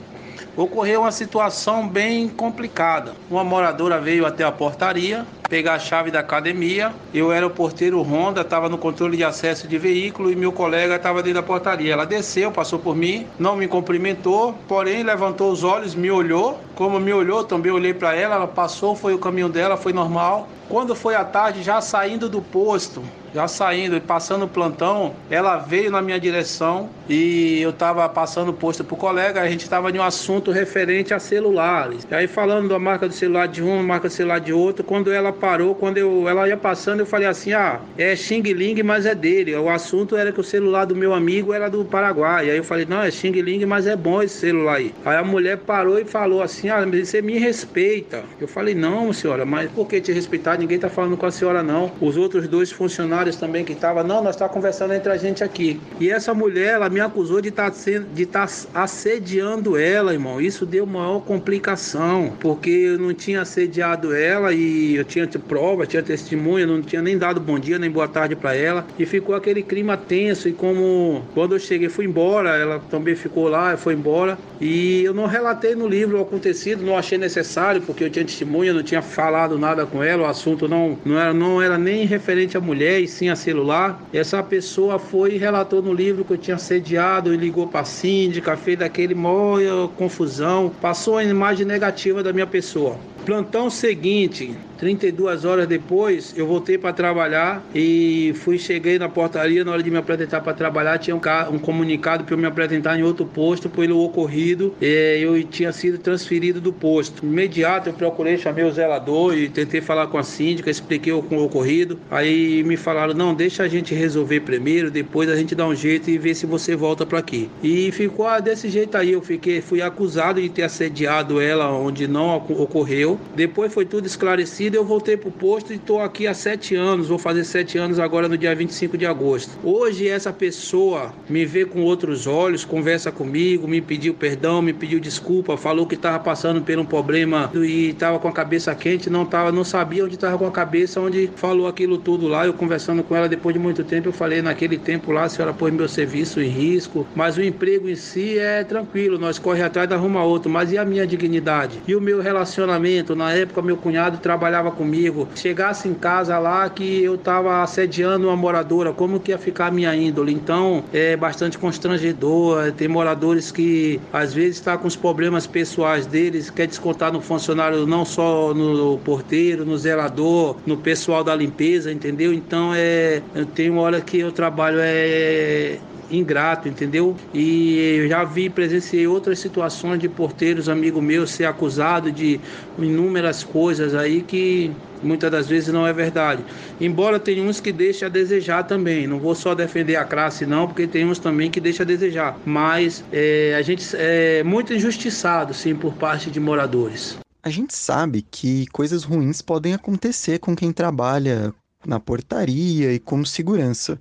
ocorreu 0.57 1.01
uma 1.01 1.11
situação 1.11 1.89
bem 1.89 2.29
complicada. 2.29 3.15
Uma 3.29 3.43
moradora 3.43 4.01
veio 4.01 4.25
até 4.25 4.45
a 4.45 4.53
portaria 4.53 5.27
pegar 5.53 5.75
a 5.75 5.79
chave 5.79 6.11
da 6.11 6.21
academia. 6.21 6.95
Eu 7.13 7.31
era 7.31 7.47
o 7.47 7.51
porteiro 7.51 8.01
Honda, 8.01 8.41
estava 8.41 8.71
no 8.71 8.79
controle 8.79 9.19
de 9.19 9.23
acesso 9.23 9.69
de 9.69 9.77
veículo 9.77 10.33
e 10.33 10.35
meu 10.35 10.51
colega 10.51 10.97
estava 10.97 11.23
dentro 11.23 11.43
da 11.43 11.47
portaria. 11.47 11.93
Ela 11.93 12.07
desceu, 12.07 12.51
passou 12.51 12.79
por 12.79 12.97
mim, 12.97 13.27
não 13.39 13.55
me 13.55 13.69
cumprimentou, 13.69 14.55
porém 14.67 15.03
levantou 15.03 15.53
os 15.53 15.63
olhos, 15.63 15.95
me 15.95 16.11
olhou. 16.11 16.59
Como 16.75 16.99
me 16.99 17.13
olhou, 17.13 17.45
também 17.45 17.71
olhei 17.71 17.93
para 17.93 18.17
ela, 18.17 18.37
ela 18.37 18.47
passou, 18.47 18.97
foi 18.97 19.13
o 19.13 19.19
caminho 19.19 19.51
dela, 19.51 19.77
foi 19.77 19.93
normal. 19.93 20.49
Quando 20.71 20.95
foi 20.95 21.15
à 21.15 21.23
tarde, 21.23 21.63
já 21.63 21.83
saindo 21.83 22.31
do 22.31 22.41
posto, 22.41 23.03
já 23.35 23.49
saindo 23.49 23.97
e 23.97 24.01
passando 24.01 24.45
o 24.45 24.49
plantão, 24.49 25.15
ela 25.31 25.59
veio 25.59 25.91
na 25.91 26.03
minha 26.03 26.21
direção 26.21 26.91
e 27.09 27.61
eu 27.61 27.71
estava 27.71 28.09
passando 28.09 28.51
o 28.51 28.53
posto 28.53 28.85
pro 28.85 28.97
colega, 28.97 29.41
a 29.41 29.49
gente 29.49 29.63
estava 29.63 29.91
em 29.91 29.99
um 29.99 30.03
assunto 30.03 30.51
referente 30.51 31.13
a 31.15 31.19
celulares. 31.19 32.07
E 32.11 32.15
aí 32.15 32.27
falando 32.27 32.69
da 32.69 32.79
marca 32.79 33.09
do 33.09 33.15
celular 33.15 33.49
de 33.49 33.63
um, 33.63 33.83
marca 33.83 34.09
do 34.09 34.15
celular 34.15 34.39
de 34.39 34.53
outro, 34.53 34.85
quando 34.85 35.11
ela 35.11 35.33
parou, 35.33 35.75
quando 35.75 35.99
eu, 35.99 36.29
ela 36.29 36.49
ia 36.49 36.57
passando, 36.57 37.01
eu 37.01 37.07
falei 37.07 37.27
assim: 37.27 37.53
"Ah, 37.53 37.81
é 37.97 38.15
Xing 38.15 38.43
Ling, 38.43 38.83
mas 38.83 39.07
é 39.07 39.15
dele". 39.15 39.55
O 39.57 39.69
assunto 39.69 40.17
era 40.17 40.33
que 40.33 40.41
o 40.41 40.45
celular 40.45 40.85
do 40.85 40.95
meu 40.95 41.15
amigo 41.15 41.53
era 41.53 41.69
do 41.69 41.85
Paraguai. 41.85 42.51
Aí 42.51 42.57
eu 42.57 42.65
falei: 42.65 42.87
"Não, 42.89 43.03
é 43.03 43.11
Xing 43.11 43.33
Ling, 43.33 43.65
mas 43.67 43.87
é 43.87 43.97
bom 43.97 44.23
esse 44.23 44.39
celular 44.39 44.77
aí". 44.77 44.95
Aí 45.05 45.17
a 45.17 45.25
mulher 45.25 45.59
parou 45.59 45.99
e 45.99 46.05
falou 46.05 46.43
assim: 46.43 46.69
"Ah, 46.69 46.85
você 46.85 47.23
me 47.23 47.39
respeita". 47.39 48.25
Eu 48.41 48.49
falei: 48.49 48.75
"Não, 48.75 49.13
senhora, 49.13 49.45
mas 49.45 49.71
por 49.71 49.87
que 49.87 50.01
te 50.01 50.13
respeitar? 50.13 50.59
Ninguém 50.59 50.79
tá 50.79 50.89
falando 50.89 51.17
com 51.17 51.27
a 51.27 51.31
senhora 51.31 51.63
não". 51.63 51.93
Os 52.01 52.17
outros 52.17 52.47
dois 52.49 52.71
funcionários 52.71 53.22
funcionários 53.23 53.37
também 53.37 53.65
que 53.65 53.73
estavam, 53.73 54.03
não, 54.03 54.23
nós 54.23 54.35
estamos 54.35 54.43
tá 54.43 54.49
conversando 54.49 54.93
entre 54.95 55.13
a 55.13 55.17
gente 55.17 55.45
aqui. 55.45 55.81
E 56.01 56.11
essa 56.11 56.35
mulher, 56.35 56.75
ela 56.75 56.89
me 56.89 57.01
acusou 57.01 57.41
de 57.41 57.51
tá 57.51 57.69
estar 57.69 58.47
tá 58.47 58.49
assediando 58.75 59.77
ela, 59.77 60.13
irmão. 60.13 60.41
Isso 60.41 60.67
deu 60.67 60.85
maior 60.85 61.21
complicação, 61.21 62.33
porque 62.41 62.71
eu 62.71 62.99
não 62.99 63.15
tinha 63.15 63.43
assediado 63.43 64.15
ela 64.15 64.53
e 64.53 64.97
eu 64.97 65.05
tinha 65.05 65.29
prova, 65.49 65.87
tinha 65.87 66.03
testemunha, 66.03 66.67
não 66.67 66.83
tinha 66.83 67.01
nem 67.01 67.17
dado 67.17 67.41
bom 67.41 67.59
dia 67.59 67.79
nem 67.79 67.91
boa 67.91 68.09
tarde 68.09 68.35
para 68.35 68.55
ela. 68.55 68.87
E 68.99 69.07
ficou 69.07 69.35
aquele 69.35 69.63
clima 69.63 69.97
tenso. 69.97 70.49
E 70.49 70.53
como 70.53 71.23
quando 71.35 71.55
eu 71.55 71.59
cheguei, 71.59 71.89
fui 71.89 72.07
embora, 72.07 72.57
ela 72.57 72.81
também 72.91 73.15
ficou 73.15 73.49
lá, 73.49 73.77
foi 73.77 73.95
embora. 73.95 74.37
E 74.61 75.03
eu 75.05 75.15
não 75.15 75.27
relatei 75.27 75.75
no 75.75 75.89
livro 75.89 76.19
o 76.19 76.23
acontecido, 76.23 76.85
não 76.85 76.97
achei 76.97 77.19
necessário, 77.19 77.81
porque 77.83 78.05
eu 78.05 78.11
tinha 78.11 78.25
testemunha, 78.25 78.73
não 78.73 78.83
tinha 78.83 79.03
falado 79.03 79.59
nada 79.59 79.87
com 79.87 80.03
ela, 80.03 80.23
o 80.23 80.27
assunto 80.27 80.69
não, 80.69 80.99
não, 81.05 81.19
era, 81.19 81.35
não 81.35 81.61
era 81.61 81.79
nem 81.79 82.07
referente 82.07 82.57
à 82.57 82.61
mulher, 82.61 83.01
e 83.01 83.09
sim 83.13 83.29
a 83.29 83.37
celular. 83.37 84.03
Essa 84.13 84.43
pessoa 84.43 84.99
foi 84.99 85.35
e 85.35 85.39
relatou 85.39 85.83
no 85.83 85.93
livro 85.93 86.25
que 86.25 86.33
eu 86.33 86.39
tinha 86.39 86.59
sediado 86.59 87.33
e 87.33 87.37
ligou 87.37 87.69
para 87.69 87.81
a 87.81 87.85
síndica, 87.85 88.57
fez 88.57 88.79
daquele 88.79 89.15
maior 89.15 89.89
confusão, 89.89 90.73
passou 90.81 91.19
a 91.19 91.25
imagem 91.25 91.67
negativa 91.67 92.23
da 92.23 92.33
minha 92.33 92.47
pessoa. 92.47 92.97
Plantão 93.25 93.71
seguinte, 93.71 94.57
32 94.79 95.45
horas 95.45 95.69
depois, 95.69 96.35
eu 96.37 96.45
voltei 96.45 96.77
para 96.77 96.93
trabalhar 96.93 97.65
e 97.73 98.35
fui 98.43 98.59
cheguei 98.59 98.99
na 98.99 99.09
portaria 99.09 99.65
na 99.65 99.71
hora 99.71 99.81
de 99.81 99.89
me 99.89 99.97
apresentar 99.97 100.41
para 100.41 100.53
trabalhar, 100.53 100.99
tinha 100.99 101.15
um, 101.15 101.21
um 101.55 101.59
comunicado 101.61 102.25
para 102.25 102.35
eu 102.35 102.39
me 102.39 102.47
apresentar 102.47 102.99
em 102.99 103.05
outro 103.05 103.25
posto 103.25 103.71
pelo 103.71 104.03
ocorrido. 104.03 104.75
eu 104.81 105.41
tinha 105.45 105.73
sido 105.73 105.99
transferido 105.99 106.61
do 106.61 106.73
posto. 106.73 107.25
Imediato 107.25 107.91
eu 107.91 107.93
procurei, 107.93 108.37
chamei 108.37 108.65
o 108.65 108.73
zelador 108.73 109.39
e 109.39 109.49
tentei 109.49 109.81
falar 109.81 110.09
com 110.09 110.19
a 110.19 110.25
síndica, 110.25 110.69
expliquei 110.69 111.13
o, 111.13 111.21
o 111.21 111.45
ocorrido. 111.45 112.01
Aí 112.11 112.65
me 112.65 112.77
falaram: 112.77 113.15
"Não, 113.15 113.33
deixa 113.33 113.63
a 113.63 113.69
gente 113.69 113.95
resolver 113.95 114.41
primeiro, 114.41 114.91
depois 114.91 115.31
a 115.31 115.37
gente 115.37 115.55
dá 115.55 115.65
um 115.65 115.77
jeito 115.77 116.11
e 116.11 116.19
vê 116.19 116.35
se 116.35 116.45
você 116.45 116.75
volta 116.75 117.07
para 117.07 117.21
aqui". 117.21 117.49
E 117.63 117.93
ficou 117.93 118.27
desse 118.43 118.69
jeito 118.69 118.97
aí, 118.97 119.13
eu 119.13 119.23
fiquei 119.23 119.61
fui 119.61 119.81
acusado 119.81 120.43
de 120.43 120.49
ter 120.49 120.65
assediado 120.65 121.41
ela 121.41 121.71
onde 121.71 122.09
não 122.09 122.37
ocorreu. 122.37 123.12
Depois 123.35 123.73
foi 123.73 123.85
tudo 123.85 124.07
esclarecido 124.07 124.77
eu 124.77 124.85
voltei 124.85 125.17
pro 125.17 125.31
posto 125.31 125.73
e 125.73 125.77
estou 125.77 126.01
aqui 126.01 126.27
há 126.27 126.35
sete 126.35 126.75
anos, 126.75 127.09
vou 127.09 127.19
fazer 127.19 127.45
sete 127.45 127.79
anos 127.79 127.99
agora 127.99 128.29
no 128.29 128.37
dia 128.37 128.55
25 128.55 128.97
de 128.97 129.07
agosto. 129.07 129.59
Hoje 129.63 130.09
essa 130.09 130.33
pessoa 130.33 131.13
me 131.29 131.45
vê 131.45 131.65
com 131.65 131.83
outros 131.83 132.27
olhos, 132.27 132.65
conversa 132.65 133.11
comigo, 133.11 133.67
me 133.67 133.81
pediu 133.81 134.15
perdão, 134.15 134.63
me 134.63 134.73
pediu 134.73 135.01
desculpa, 135.01 135.57
falou 135.57 135.87
que 135.87 135.95
estava 135.95 136.19
passando 136.19 136.63
por 136.63 136.79
um 136.79 136.85
problema 136.85 137.51
e 137.55 137.91
estava 137.91 138.19
com 138.19 138.29
a 138.29 138.33
cabeça 138.33 138.75
quente, 138.75 139.11
não 139.11 139.25
tava, 139.25 139.51
não 139.51 139.65
sabia 139.65 140.05
onde 140.05 140.15
estava 140.15 140.39
com 140.39 140.47
a 140.47 140.51
cabeça, 140.51 141.01
onde 141.01 141.31
falou 141.37 141.67
aquilo 141.67 141.99
tudo 141.99 142.29
lá. 142.29 142.47
Eu 142.47 142.55
conversando 142.55 143.03
com 143.03 143.17
ela 143.17 143.29
depois 143.29 143.55
de 143.55 143.59
muito 143.59 143.83
tempo, 143.85 144.09
eu 144.09 144.13
falei 144.13 144.43
naquele 144.43 144.79
tempo 144.79 145.11
lá, 145.13 145.25
a 145.25 145.29
senhora 145.29 145.53
pôs 145.53 145.73
meu 145.73 145.89
serviço 145.89 146.41
em 146.41 146.49
risco, 146.49 147.07
mas 147.15 147.37
o 147.37 147.43
emprego 147.43 147.89
em 147.89 147.97
si 147.97 148.39
é 148.39 148.65
tranquilo, 148.65 149.19
nós 149.19 149.39
corre 149.39 149.63
atrás 149.63 149.91
arruma 149.91 150.23
outro, 150.23 150.51
mas 150.51 150.71
e 150.73 150.79
a 150.79 150.85
minha 150.85 151.07
dignidade? 151.07 151.81
E 151.87 151.95
o 151.97 152.01
meu 152.01 152.21
relacionamento? 152.21 153.02
Na 153.15 153.33
época 153.33 153.61
meu 153.61 153.77
cunhado 153.77 154.19
trabalhava 154.19 154.71
comigo, 154.71 155.29
chegasse 155.35 155.89
em 155.89 155.95
casa 155.95 156.39
lá 156.39 156.69
que 156.71 157.03
eu 157.03 157.17
estava 157.17 157.63
assediando 157.63 158.29
uma 158.29 158.37
moradora, 158.37 158.93
como 158.93 159.19
que 159.19 159.33
ia 159.33 159.39
ficar 159.39 159.67
a 159.67 159.71
minha 159.71 159.95
índole? 159.95 160.33
Então 160.33 160.85
é 160.93 161.17
bastante 161.17 161.59
constrangedor, 161.59 162.73
tem 162.73 162.87
moradores 162.87 163.51
que 163.51 164.01
às 164.13 164.33
vezes 164.33 164.57
está 164.57 164.79
com 164.79 164.87
os 164.87 164.97
problemas 164.97 165.47
pessoais 165.47 166.07
deles, 166.07 166.49
quer 166.49 166.67
descontar 166.67 167.13
no 167.13 167.21
funcionário, 167.21 167.87
não 167.87 168.05
só 168.05 168.55
no 168.55 168.99
porteiro, 168.99 169.65
no 169.65 169.77
zelador, 169.77 170.57
no 170.65 170.77
pessoal 170.77 171.25
da 171.25 171.35
limpeza, 171.35 171.91
entendeu? 171.93 172.33
Então 172.33 172.73
é, 172.75 173.21
eu 173.35 173.45
tenho 173.45 173.77
hora 173.79 174.01
que 174.01 174.19
eu 174.21 174.31
trabalho 174.33 174.79
é 174.81 175.79
ingrato, 176.17 176.69
entendeu? 176.69 177.17
E 177.33 177.99
eu 178.01 178.09
já 178.09 178.25
vi, 178.25 178.49
presenciei 178.49 179.07
outras 179.07 179.39
situações 179.39 179.99
de 179.99 180.09
porteiros, 180.09 180.69
amigo 180.69 181.01
meu, 181.01 181.27
ser 181.27 181.45
acusado 181.45 182.11
de 182.13 182.41
inúmeras 182.79 183.43
coisas 183.43 183.95
aí 183.95 184.23
que 184.23 184.71
muitas 185.03 185.31
das 185.31 185.49
vezes 185.49 185.73
não 185.73 185.87
é 185.87 185.93
verdade. 185.93 186.45
Embora 186.81 187.19
tenha 187.19 187.43
uns 187.43 187.61
que 187.61 187.73
deixam 187.73 188.07
a 188.07 188.11
desejar 188.11 188.63
também. 188.65 189.07
Não 189.07 189.19
vou 189.19 189.35
só 189.35 189.55
defender 189.55 189.97
a 189.97 190.05
classe 190.05 190.47
não, 190.47 190.67
porque 190.67 190.87
tem 190.87 191.05
uns 191.05 191.19
também 191.19 191.51
que 191.51 191.61
deixam 191.61 191.85
a 191.85 191.87
desejar. 191.87 192.39
Mas 192.45 193.05
é, 193.13 193.55
a 193.59 193.63
gente 193.63 193.85
é 193.95 194.43
muito 194.43 194.73
injustiçado, 194.73 195.53
sim, 195.53 195.75
por 195.75 195.95
parte 195.95 196.31
de 196.31 196.39
moradores. 196.39 197.19
A 197.43 197.51
gente 197.51 197.75
sabe 197.75 198.23
que 198.23 198.67
coisas 198.69 199.03
ruins 199.03 199.43
podem 199.43 199.75
acontecer 199.75 200.39
com 200.39 200.55
quem 200.55 200.73
trabalha 200.73 201.53
na 201.85 201.99
portaria 201.99 202.93
e 202.93 203.01
como 203.01 203.27
segurança. 203.27 203.99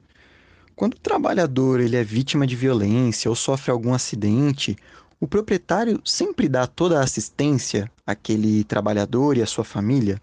Quando 0.82 0.96
o 0.96 1.00
trabalhador 1.00 1.80
ele 1.80 1.96
é 1.96 2.04
vítima 2.04 2.48
de 2.48 2.56
violência 2.56 3.30
ou 3.30 3.36
sofre 3.36 3.70
algum 3.70 3.94
acidente, 3.94 4.76
o 5.20 5.28
proprietário 5.28 6.02
sempre 6.04 6.50
dá 6.50 6.66
toda 6.66 7.00
a 7.00 7.04
assistência 7.04 7.88
àquele 8.04 8.64
trabalhador 8.64 9.38
e 9.38 9.44
à 9.44 9.46
sua 9.46 9.64
família. 9.64 10.20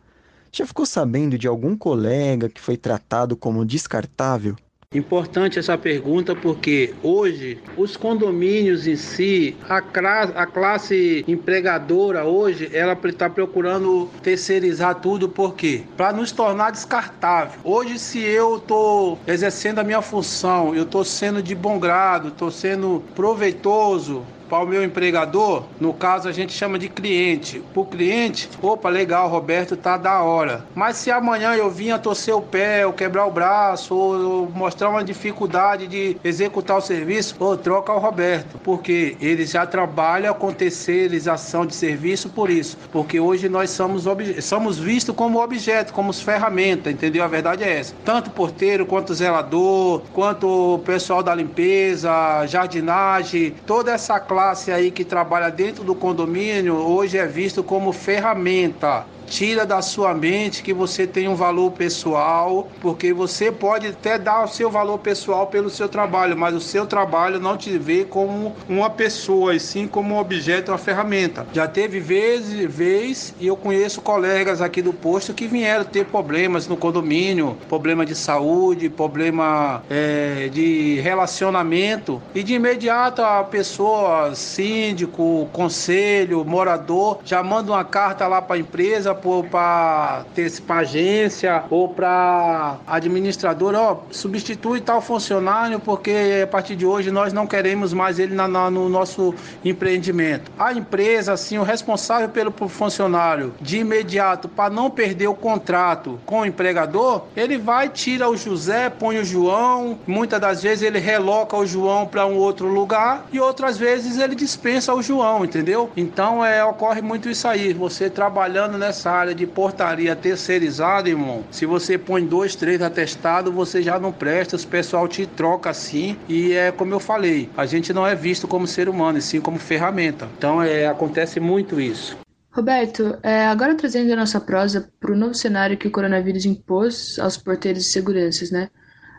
Já 0.50 0.66
ficou 0.66 0.84
sabendo 0.84 1.38
de 1.38 1.46
algum 1.46 1.76
colega 1.76 2.48
que 2.48 2.60
foi 2.60 2.76
tratado 2.76 3.36
como 3.36 3.64
descartável? 3.64 4.56
Importante 4.94 5.58
essa 5.58 5.76
pergunta 5.76 6.34
porque 6.34 6.94
hoje 7.02 7.58
os 7.76 7.94
condomínios 7.94 8.86
em 8.86 8.96
si, 8.96 9.54
a, 9.68 9.82
classe, 9.82 10.32
a 10.34 10.46
classe 10.46 11.24
empregadora 11.28 12.24
hoje, 12.24 12.70
ela 12.72 12.98
está 13.04 13.28
procurando 13.28 14.08
terceirizar 14.22 14.94
tudo 14.94 15.28
por 15.28 15.54
quê? 15.54 15.82
Para 15.94 16.14
nos 16.14 16.32
tornar 16.32 16.70
descartável. 16.70 17.60
Hoje, 17.62 17.98
se 17.98 18.18
eu 18.18 18.56
estou 18.56 19.18
exercendo 19.26 19.78
a 19.78 19.84
minha 19.84 20.00
função, 20.00 20.74
eu 20.74 20.84
estou 20.84 21.04
sendo 21.04 21.42
de 21.42 21.54
bom 21.54 21.78
grado, 21.78 22.28
estou 22.28 22.50
sendo 22.50 23.04
proveitoso, 23.14 24.24
para 24.48 24.64
o 24.64 24.66
meu 24.66 24.82
empregador, 24.82 25.64
no 25.78 25.92
caso 25.92 26.28
a 26.28 26.32
gente 26.32 26.52
chama 26.52 26.78
de 26.78 26.88
cliente. 26.88 27.62
Para 27.72 27.82
o 27.82 27.86
cliente, 27.86 28.48
opa, 28.62 28.88
legal, 28.88 29.28
Roberto 29.28 29.76
tá 29.76 29.96
da 29.96 30.22
hora. 30.22 30.64
Mas 30.74 30.96
se 30.96 31.10
amanhã 31.10 31.54
eu 31.54 31.70
vinha 31.70 31.98
torcer 31.98 32.34
o 32.34 32.40
pé, 32.40 32.86
ou 32.86 32.92
quebrar 32.92 33.26
o 33.26 33.30
braço, 33.30 33.94
ou 33.94 34.48
mostrar 34.54 34.88
uma 34.88 35.04
dificuldade 35.04 35.86
de 35.86 36.16
executar 36.24 36.78
o 36.78 36.80
serviço, 36.80 37.36
ou 37.38 37.56
troca 37.56 37.92
o 37.92 37.98
Roberto, 37.98 38.58
porque 38.64 39.16
ele 39.20 39.44
já 39.44 39.66
trabalha 39.66 40.32
com 40.32 40.52
terceirização 40.52 41.66
de 41.66 41.74
serviço 41.74 42.30
por 42.30 42.50
isso. 42.50 42.76
Porque 42.90 43.20
hoje 43.20 43.48
nós 43.48 43.70
somos, 43.70 44.04
somos 44.40 44.78
vistos 44.78 45.14
como 45.14 45.42
objeto, 45.42 45.92
como 45.92 46.12
ferramenta, 46.12 46.90
entendeu? 46.90 47.22
A 47.22 47.28
verdade 47.28 47.64
é 47.64 47.78
essa. 47.78 47.94
Tanto 48.04 48.30
porteiro, 48.30 48.86
quanto 48.86 49.14
zelador, 49.14 50.02
quanto 50.14 50.74
o 50.74 50.78
pessoal 50.78 51.22
da 51.22 51.34
limpeza, 51.34 52.46
jardinagem, 52.46 53.54
toda 53.66 53.92
essa 53.92 54.18
classe 54.18 54.37
classe 54.38 54.70
aí 54.70 54.92
que 54.92 55.04
trabalha 55.04 55.50
dentro 55.50 55.82
do 55.82 55.96
condomínio 55.96 56.76
hoje 56.76 57.18
é 57.18 57.26
visto 57.26 57.64
como 57.64 57.92
ferramenta 57.92 59.04
tira 59.28 59.66
da 59.66 59.82
sua 59.82 60.14
mente 60.14 60.62
que 60.62 60.72
você 60.72 61.06
tem 61.06 61.28
um 61.28 61.34
valor 61.34 61.72
pessoal, 61.72 62.68
porque 62.80 63.12
você 63.12 63.52
pode 63.52 63.88
até 63.88 64.18
dar 64.18 64.44
o 64.44 64.48
seu 64.48 64.70
valor 64.70 64.98
pessoal 64.98 65.46
pelo 65.46 65.70
seu 65.70 65.88
trabalho, 65.88 66.36
mas 66.36 66.54
o 66.54 66.60
seu 66.60 66.86
trabalho 66.86 67.38
não 67.38 67.56
te 67.56 67.76
vê 67.78 68.04
como 68.04 68.56
uma 68.68 68.90
pessoa, 68.90 69.54
e 69.54 69.60
sim 69.60 69.86
como 69.86 70.14
um 70.14 70.18
objeto, 70.18 70.72
uma 70.72 70.78
ferramenta. 70.78 71.46
Já 71.52 71.68
teve 71.68 72.00
vezes, 72.00 72.68
vez, 72.72 73.34
e 73.38 73.46
eu 73.46 73.56
conheço 73.56 74.00
colegas 74.00 74.60
aqui 74.60 74.80
do 74.80 74.92
posto 74.92 75.34
que 75.34 75.46
vieram 75.46 75.84
ter 75.84 76.06
problemas 76.06 76.66
no 76.66 76.76
condomínio, 76.76 77.56
problema 77.68 78.06
de 78.06 78.14
saúde, 78.14 78.88
problema 78.88 79.82
é, 79.90 80.48
de 80.52 81.00
relacionamento, 81.00 82.20
e 82.34 82.42
de 82.42 82.54
imediato 82.54 83.22
a 83.22 83.44
pessoa, 83.44 84.34
síndico, 84.34 85.48
conselho, 85.52 86.44
morador, 86.44 87.18
já 87.24 87.42
manda 87.42 87.72
uma 87.72 87.84
carta 87.84 88.26
lá 88.26 88.40
para 88.40 88.56
a 88.56 88.58
empresa 88.58 89.14
para 89.50 90.24
agência 90.68 91.64
ou 91.70 91.88
para 91.88 92.78
administrador, 92.86 93.74
ó, 93.74 93.98
substitui 94.10 94.80
tal 94.80 95.00
funcionário 95.00 95.80
porque 95.80 96.40
a 96.42 96.46
partir 96.46 96.76
de 96.76 96.86
hoje 96.86 97.10
nós 97.10 97.32
não 97.32 97.46
queremos 97.46 97.92
mais 97.92 98.18
ele 98.18 98.34
na, 98.34 98.46
na, 98.46 98.70
no 98.70 98.88
nosso 98.88 99.34
empreendimento. 99.64 100.50
A 100.58 100.72
empresa, 100.72 101.32
assim, 101.32 101.58
o 101.58 101.62
responsável 101.62 102.28
pelo 102.28 102.52
funcionário 102.68 103.54
de 103.60 103.78
imediato 103.78 104.48
para 104.48 104.72
não 104.72 104.90
perder 104.90 105.28
o 105.28 105.34
contrato 105.34 106.18
com 106.24 106.40
o 106.40 106.46
empregador, 106.46 107.24
ele 107.36 107.58
vai 107.58 107.88
tira 107.88 108.28
o 108.28 108.36
José, 108.36 108.88
põe 108.90 109.18
o 109.18 109.24
João, 109.24 109.98
muitas 110.06 110.40
das 110.40 110.62
vezes 110.62 110.82
ele 110.82 110.98
reloca 110.98 111.56
o 111.56 111.66
João 111.66 112.06
para 112.06 112.26
um 112.26 112.36
outro 112.36 112.68
lugar 112.68 113.26
e 113.32 113.40
outras 113.40 113.76
vezes 113.76 114.18
ele 114.18 114.34
dispensa 114.34 114.94
o 114.94 115.02
João, 115.02 115.44
entendeu? 115.44 115.90
Então 115.96 116.44
é 116.44 116.64
ocorre 116.64 117.02
muito 117.02 117.28
isso 117.28 117.46
aí, 117.48 117.72
você 117.72 118.08
trabalhando 118.08 118.78
nessa 118.78 119.07
essa 119.08 119.10
área 119.10 119.34
de 119.34 119.46
portaria 119.46 120.14
terceirizada, 120.14 121.08
irmão, 121.08 121.42
se 121.50 121.64
você 121.64 121.96
põe 121.96 122.26
dois, 122.26 122.54
três 122.54 122.82
atestados, 122.82 123.52
você 123.52 123.82
já 123.82 123.98
não 123.98 124.12
presta, 124.12 124.56
o 124.56 124.66
pessoal 124.66 125.08
te 125.08 125.26
troca 125.26 125.70
assim. 125.70 126.16
E 126.28 126.52
é 126.52 126.70
como 126.70 126.92
eu 126.92 127.00
falei, 127.00 127.48
a 127.56 127.64
gente 127.64 127.92
não 127.92 128.06
é 128.06 128.14
visto 128.14 128.46
como 128.46 128.66
ser 128.66 128.86
humano, 128.86 129.16
e 129.16 129.22
sim 129.22 129.40
como 129.40 129.58
ferramenta. 129.58 130.28
Então 130.36 130.62
é, 130.62 130.86
acontece 130.86 131.40
muito 131.40 131.80
isso. 131.80 132.18
Roberto, 132.50 133.18
é, 133.22 133.46
agora 133.46 133.74
trazendo 133.74 134.12
a 134.12 134.16
nossa 134.16 134.40
prosa 134.40 134.90
para 135.00 135.12
o 135.12 135.16
novo 135.16 135.34
cenário 135.34 135.78
que 135.78 135.88
o 135.88 135.90
coronavírus 135.90 136.44
impôs 136.44 137.18
aos 137.18 137.38
porteiros 137.38 137.86
e 137.86 137.90
seguranças, 137.90 138.50
né? 138.50 138.68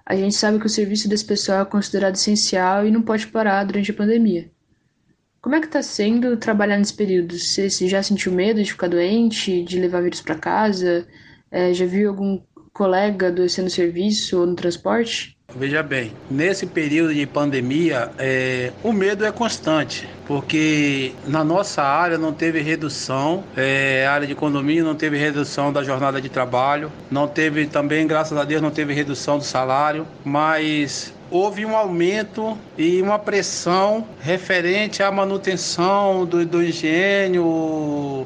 A 0.06 0.16
gente 0.16 0.36
sabe 0.36 0.60
que 0.60 0.66
o 0.66 0.70
serviço 0.70 1.08
desse 1.08 1.26
pessoal 1.26 1.62
é 1.62 1.66
considerado 1.66 2.16
essencial 2.16 2.86
e 2.86 2.92
não 2.92 3.02
pode 3.02 3.28
parar 3.28 3.64
durante 3.64 3.92
a 3.92 3.94
pandemia. 3.94 4.52
Como 5.42 5.56
é 5.56 5.62
que 5.62 5.68
tá 5.68 5.82
sendo 5.82 6.36
trabalhar 6.36 6.78
nesse 6.78 6.94
período? 6.94 7.38
Você, 7.38 7.70
você 7.70 7.88
já 7.88 8.04
sentiu 8.04 8.32
medo 8.32 8.62
de 8.62 8.72
ficar 8.72 8.88
doente, 8.88 9.64
de 9.64 9.80
levar 9.80 10.02
vírus 10.02 10.22
para 10.22 10.36
casa? 10.36 11.08
É, 11.50 11.74
já 11.74 11.86
viu 11.86 12.10
algum 12.10 12.42
colega 12.74 13.28
adoecendo 13.28 13.66
no 13.66 13.72
serviço 13.72 14.40
ou 14.40 14.46
no 14.46 14.56
transporte? 14.56 15.38
Veja 15.56 15.82
bem, 15.82 16.14
nesse 16.30 16.68
período 16.68 17.14
de 17.14 17.26
pandemia, 17.26 18.12
é, 18.20 18.72
o 18.84 18.92
medo 18.92 19.26
é 19.26 19.32
constante, 19.32 20.08
porque 20.28 21.12
na 21.26 21.44
nossa 21.44 21.82
área 21.82 22.20
não 22.20 22.32
teve 22.32 22.62
redução, 22.62 23.44
é, 23.58 24.06
área 24.06 24.28
de 24.28 24.36
condomínio 24.36 24.86
não 24.86 24.94
teve 24.94 25.18
redução 25.18 25.74
da 25.74 25.84
jornada 25.84 26.22
de 26.22 26.30
trabalho, 26.30 26.92
não 27.10 27.28
teve 27.28 27.66
também, 27.66 28.06
graças 28.06 28.38
a 28.38 28.44
Deus, 28.44 28.62
não 28.62 28.70
teve 28.70 28.94
redução 28.94 29.40
do 29.40 29.44
salário, 29.44 30.06
mas 30.24 31.12
houve 31.32 31.66
um 31.66 31.76
aumento 31.76 32.58
e 32.78 33.02
uma 33.02 33.20
pressão 33.20 34.06
referente 34.20 35.04
à 35.04 35.12
manutenção 35.12 36.26
do, 36.26 36.46
do 36.46 36.64
engenho, 36.64 37.46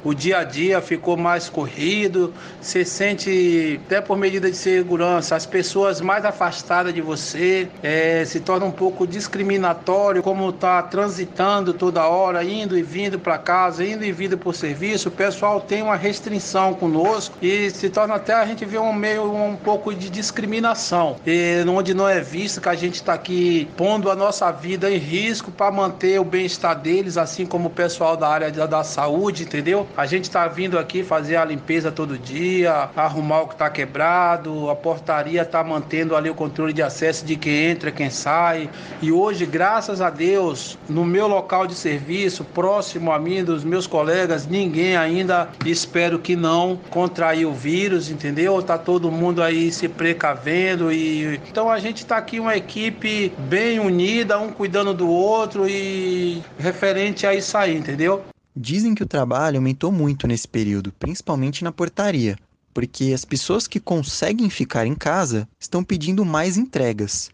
o 0.03 0.13
dia 0.13 0.39
a 0.39 0.43
dia 0.43 0.81
ficou 0.81 1.17
mais 1.17 1.49
corrido, 1.49 2.33
você 2.61 2.85
sente, 2.85 3.79
até 3.85 4.01
por 4.01 4.17
medida 4.17 4.49
de 4.49 4.57
segurança, 4.57 5.35
as 5.35 5.45
pessoas 5.45 6.01
mais 6.01 6.25
afastadas 6.25 6.93
de 6.93 7.01
você, 7.01 7.67
é, 7.81 8.23
se 8.25 8.39
torna 8.39 8.65
um 8.65 8.71
pouco 8.71 9.05
discriminatório, 9.05 10.21
como 10.21 10.49
está 10.49 10.81
transitando 10.83 11.73
toda 11.73 12.07
hora, 12.07 12.43
indo 12.43 12.77
e 12.77 12.83
vindo 12.83 13.19
para 13.19 13.37
casa, 13.37 13.83
indo 13.85 14.03
e 14.03 14.11
vindo 14.11 14.37
por 14.37 14.55
serviço, 14.55 15.09
o 15.09 15.11
pessoal 15.11 15.61
tem 15.61 15.81
uma 15.81 15.95
restrição 15.95 16.73
conosco 16.73 17.37
e 17.41 17.69
se 17.69 17.89
torna 17.89 18.15
até 18.15 18.33
a 18.33 18.45
gente 18.45 18.65
vê 18.65 18.77
um 18.77 18.93
meio 18.93 19.31
um 19.33 19.55
pouco 19.55 19.93
de 19.93 20.09
discriminação, 20.09 21.15
e, 21.25 21.63
onde 21.67 21.93
não 21.93 22.07
é 22.07 22.21
visto 22.21 22.61
que 22.61 22.69
a 22.69 22.75
gente 22.75 22.92
gente 22.93 23.01
está 23.01 23.13
aqui 23.15 23.67
pondo 23.75 24.11
a 24.11 24.15
nossa 24.15 24.51
vida 24.51 24.91
em 24.91 24.97
risco 24.97 25.51
para 25.51 25.71
manter 25.71 26.19
o 26.19 26.23
bem-estar 26.23 26.79
deles, 26.79 27.17
assim 27.17 27.43
como 27.43 27.67
o 27.67 27.71
pessoal 27.71 28.15
da 28.15 28.27
área 28.27 28.51
da, 28.51 28.67
da 28.67 28.83
saúde, 28.83 29.43
entendeu? 29.43 29.87
A 29.97 30.05
gente 30.05 30.25
está 30.25 30.47
vindo 30.47 30.77
aqui 30.77 31.03
fazer 31.03 31.37
a 31.37 31.43
limpeza 31.43 31.91
todo 31.91 32.19
dia, 32.19 32.91
arrumar 32.95 33.41
o 33.41 33.47
que 33.47 33.55
está 33.55 33.67
quebrado, 33.67 34.69
a 34.69 34.75
portaria 34.75 35.41
está 35.41 35.63
mantendo 35.63 36.15
ali 36.15 36.29
o 36.29 36.35
controle 36.35 36.71
de 36.71 36.83
acesso 36.83 37.25
de 37.25 37.35
quem 37.35 37.71
entra, 37.71 37.91
quem 37.91 38.11
sai. 38.11 38.69
E 39.01 39.11
hoje, 39.11 39.43
graças 39.43 39.99
a 39.99 40.11
Deus, 40.11 40.77
no 40.87 41.03
meu 41.03 41.27
local 41.27 41.65
de 41.65 41.73
serviço, 41.73 42.43
próximo 42.43 43.11
a 43.11 43.17
mim, 43.17 43.43
dos 43.43 43.63
meus 43.63 43.87
colegas, 43.87 44.45
ninguém 44.45 44.95
ainda, 44.95 45.49
espero 45.65 46.19
que 46.19 46.35
não, 46.35 46.79
contraiu 46.91 47.49
o 47.49 47.53
vírus, 47.53 48.11
entendeu? 48.11 48.61
Tá 48.61 48.77
todo 48.77 49.09
mundo 49.09 49.41
aí 49.41 49.71
se 49.71 49.87
precavendo 49.87 50.91
e 50.91 51.41
então 51.49 51.71
a 51.71 51.79
gente 51.79 51.97
está 51.97 52.17
aqui 52.17 52.39
uma 52.39 52.55
equipe 52.55 52.82
bem 52.91 53.79
unida, 53.79 54.39
um 54.39 54.51
cuidando 54.51 54.93
do 54.93 55.07
outro 55.07 55.67
e 55.67 56.41
referente 56.57 57.25
a 57.25 57.33
isso 57.33 57.57
aí, 57.57 57.75
entendeu? 57.75 58.23
Dizem 58.55 58.93
que 58.93 59.03
o 59.03 59.07
trabalho 59.07 59.57
aumentou 59.57 59.91
muito 59.91 60.27
nesse 60.27 60.47
período, 60.47 60.93
principalmente 60.99 61.63
na 61.63 61.71
portaria, 61.71 62.37
porque 62.73 63.11
as 63.13 63.25
pessoas 63.25 63.67
que 63.67 63.79
conseguem 63.79 64.49
ficar 64.49 64.85
em 64.85 64.95
casa 64.95 65.47
estão 65.59 65.83
pedindo 65.83 66.23
mais 66.23 66.57
entregas. 66.57 67.31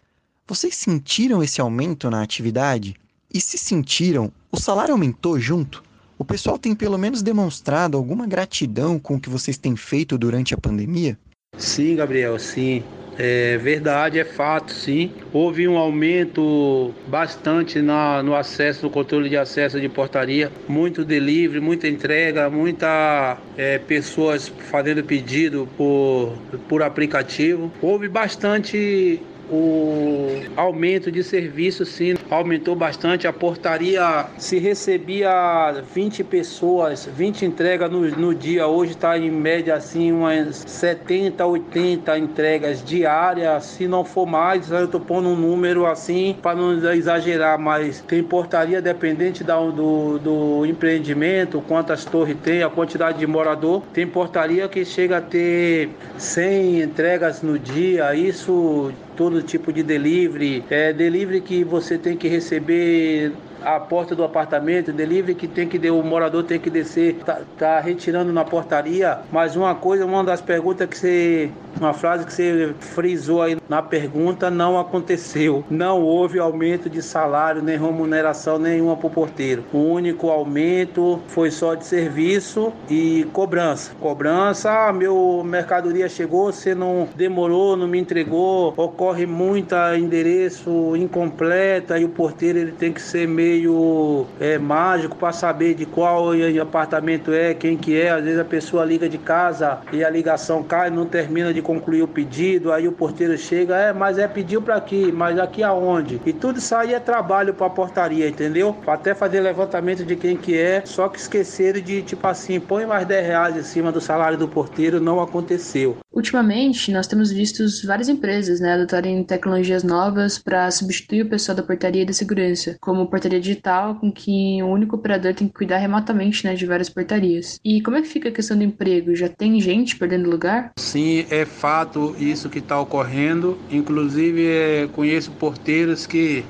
Vocês 0.48 0.76
sentiram 0.76 1.44
esse 1.44 1.62
aumento 1.62 2.10
na 2.10 2.22
atividade? 2.22 2.96
E 3.32 3.40
se 3.40 3.58
sentiram, 3.58 4.32
o 4.52 4.60
salário 4.60 4.94
aumentou 4.94 5.40
junto? 5.40 5.84
O 6.18 6.26
pessoal 6.26 6.58
tem 6.58 6.76
pelo 6.76 6.98
menos 6.98 7.22
demonstrado 7.22 7.96
alguma 7.96 8.26
gratidão 8.26 8.98
com 9.00 9.16
o 9.16 9.20
que 9.20 9.30
vocês 9.30 9.58
têm 9.58 9.76
feito 9.76 10.18
durante 10.18 10.54
a 10.54 10.58
pandemia? 10.58 11.18
Sim, 11.58 11.96
Gabriel, 11.96 12.38
sim. 12.40 12.84
É 13.22 13.58
verdade, 13.58 14.18
é 14.18 14.24
fato, 14.24 14.72
sim. 14.72 15.12
Houve 15.34 15.68
um 15.68 15.78
aumento 15.78 16.94
bastante 17.06 17.82
na, 17.82 18.24
no 18.24 18.34
acesso, 18.34 18.86
no 18.86 18.90
controle 18.90 19.28
de 19.28 19.36
acesso 19.36 19.78
de 19.78 19.90
portaria. 19.90 20.50
Muito 20.70 21.04
delivery, 21.04 21.60
muita 21.60 21.86
entrega, 21.90 22.50
muita 22.50 23.38
é, 23.58 23.78
pessoas 23.78 24.48
fazendo 24.48 25.04
pedido 25.04 25.68
por, 25.76 26.38
por 26.70 26.82
aplicativo. 26.82 27.70
Houve 27.82 28.08
bastante 28.08 29.22
o 29.50 30.39
aumento 30.60 31.12
de 31.12 31.24
serviço 31.24 31.86
sim 31.86 32.16
aumentou 32.30 32.76
bastante. 32.76 33.28
A 33.28 33.34
portaria 33.34 34.26
se 34.38 34.60
recebia 34.60 35.84
20 35.94 36.24
pessoas, 36.24 37.08
20 37.16 37.46
entregas 37.46 37.90
no, 37.90 38.02
no 38.02 38.36
dia. 38.36 38.68
Hoje 38.68 38.92
está 38.92 39.18
em 39.18 39.32
média 39.32 39.76
assim 39.76 40.12
umas 40.12 40.64
70, 40.68 41.46
80 41.46 42.18
entregas 42.18 42.84
diárias. 42.84 43.64
Se 43.66 43.88
não 43.88 44.04
for 44.04 44.26
mais, 44.26 44.70
eu 44.70 44.86
estou 44.86 45.00
pondo 45.00 45.30
um 45.30 45.36
número 45.36 45.86
assim 45.86 46.36
para 46.42 46.56
não 46.56 46.74
exagerar, 46.94 47.58
mas 47.58 48.02
tem 48.02 48.22
portaria 48.22 48.82
dependente 48.82 49.44
da, 49.44 49.58
do, 49.58 50.20
do 50.20 50.66
empreendimento, 50.66 51.64
quantas 51.68 52.04
torres 52.04 52.36
tem, 52.44 52.64
a 52.64 52.70
quantidade 52.70 53.18
de 53.18 53.28
morador. 53.28 53.82
Tem 53.94 54.06
portaria 54.06 54.68
que 54.68 54.84
chega 54.84 55.18
a 55.18 55.22
ter 55.22 55.90
100 56.18 56.82
entregas 56.82 57.42
no 57.42 57.58
dia. 57.58 58.14
Isso 58.14 58.92
todo 59.20 59.44
tipo 59.44 59.74
de 59.74 59.84
delivery, 59.84 60.64
é 60.70 60.94
delivery 60.94 61.42
que 61.42 61.62
você 61.62 61.98
tem 61.98 62.16
que 62.16 62.30
receber 62.30 63.34
a 63.64 63.80
porta 63.80 64.16
do 64.16 64.24
apartamento, 64.24 64.92
delivery 64.92 65.36
que 65.36 65.48
tem 65.48 65.68
que 65.68 65.90
o 65.90 66.04
morador 66.04 66.44
tem 66.44 66.60
que 66.60 66.70
descer, 66.70 67.16
tá, 67.26 67.40
tá, 67.58 67.80
retirando 67.80 68.32
na 68.32 68.44
portaria. 68.44 69.20
Mas 69.32 69.56
uma 69.56 69.74
coisa, 69.76 70.06
uma 70.06 70.24
das 70.24 70.42
perguntas 70.42 70.88
que 70.88 70.98
você, 70.98 71.50
uma 71.80 71.94
frase 71.94 72.26
que 72.26 72.34
você 72.34 72.74
frisou 72.80 73.42
aí 73.42 73.58
na 73.68 73.82
pergunta, 73.82 74.50
não 74.50 74.80
aconteceu. 74.80 75.64
Não 75.70 76.02
houve 76.02 76.40
aumento 76.40 76.90
de 76.90 77.02
salário 77.02 77.62
nem 77.62 77.78
remuneração 77.78 78.60
nenhuma 78.60 78.96
para 78.96 79.08
o 79.08 79.10
porteiro. 79.10 79.64
O 79.74 79.80
único 79.80 80.30
aumento 80.30 81.20
foi 81.28 81.52
só 81.52 81.76
de 81.76 81.86
serviço 81.86 82.72
e 82.90 83.28
cobrança. 83.34 83.92
Cobrança, 84.00 84.72
ah, 84.72 84.94
meu 84.94 85.44
mercadoria 85.46 86.08
chegou, 86.10 86.52
você 86.52 86.76
não 86.76 87.08
demorou, 87.16 87.76
não 87.76 87.88
me 87.88 88.00
entregou, 88.00 88.74
ocorre 88.76 89.26
muita 89.26 89.98
endereço 89.98 90.96
incompleta 90.96 91.98
e 91.98 92.06
o 92.06 92.10
porteiro 92.10 92.60
ele 92.60 92.72
tem 92.72 92.92
que 92.92 93.02
ser 93.02 93.28
meio 93.28 93.49
meio 93.50 94.28
é, 94.40 94.58
mágico 94.58 95.16
para 95.16 95.34
saber 95.34 95.74
de 95.74 95.86
qual 95.86 96.30
apartamento 96.62 97.34
é, 97.34 97.54
quem 97.54 97.76
que 97.76 98.00
é. 98.00 98.12
Às 98.12 98.24
vezes 98.24 98.40
a 98.40 98.46
pessoa 98.46 98.86
liga 98.86 99.10
de 99.10 99.18
casa 99.18 99.80
e 99.92 100.04
a 100.04 100.10
ligação 100.10 100.64
cai, 100.64 100.90
não 100.90 101.06
termina 101.06 101.54
de 101.54 101.62
concluir 101.62 102.04
o 102.04 102.08
pedido, 102.08 102.72
aí 102.72 102.88
o 102.88 102.92
porteiro 102.92 103.38
chega, 103.38 103.76
é, 103.76 103.94
mas 103.94 104.18
é 104.18 104.28
pediu 104.28 104.62
para 104.62 104.76
aqui, 104.76 105.12
mas 105.12 105.40
aqui 105.40 105.64
aonde? 105.64 106.22
E 106.26 106.32
tudo 106.32 106.60
isso 106.60 106.76
aí 106.76 106.94
é 106.94 107.00
trabalho 107.00 107.54
para 107.54 107.70
portaria, 107.70 108.28
entendeu? 108.28 108.76
Até 108.86 109.16
fazer 109.16 109.42
levantamento 109.42 110.06
de 110.06 110.16
quem 110.16 110.38
que 110.38 110.58
é, 110.58 110.84
só 110.86 111.10
que 111.10 111.20
esqueceram 111.20 111.82
de 111.82 112.02
tipo 112.02 112.26
assim, 112.28 112.60
põe 112.60 112.86
mais 112.86 113.06
10 113.08 113.26
reais 113.26 113.58
em 113.58 113.64
cima 113.64 113.92
do 113.92 114.00
salário 114.00 114.38
do 114.38 114.48
porteiro, 114.48 115.00
não 115.00 115.20
aconteceu. 115.20 115.98
Ultimamente, 116.12 116.92
nós 116.92 117.08
temos 117.08 117.32
visto 117.32 117.64
várias 117.86 118.10
empresas 118.10 118.60
né, 118.60 118.74
adotarem 118.74 119.24
tecnologias 119.24 119.84
novas 119.84 120.38
para 120.38 120.70
substituir 120.72 121.22
o 121.22 121.30
pessoal 121.30 121.56
da 121.56 121.64
portaria 121.64 122.02
e 122.02 122.06
da 122.06 122.14
segurança, 122.14 122.78
como 122.82 123.08
portaria 123.08 123.39
digital, 123.40 123.96
com 123.96 124.12
que 124.12 124.62
um 124.62 124.72
único 124.72 124.96
operador 124.96 125.34
tem 125.34 125.48
que 125.48 125.54
cuidar 125.54 125.78
remotamente 125.78 126.46
né, 126.46 126.54
de 126.56 126.66
várias 126.66 126.90
portarias. 126.90 127.60
E 127.64 127.82
como 127.82 127.98
é 127.98 128.02
que 128.02 128.08
fica 128.08 128.30
a 128.30 128.32
questão 128.32 128.58
do 128.58 128.64
emprego? 128.64 129.16
Já 129.16 129.30
tem 129.30 129.60
gente 129.60 129.96
perdendo 129.96 130.30
lugar? 130.30 130.72
Sim, 130.78 131.26
é 131.30 131.46
fato 131.46 132.16
isso 132.20 132.50
que 132.50 132.60
está 132.60 132.80
ocorrendo. 132.80 133.58
Inclusive, 133.72 134.46
é, 134.46 134.90
conheço 134.94 135.32
porteiros 135.32 136.06
que 136.06 136.44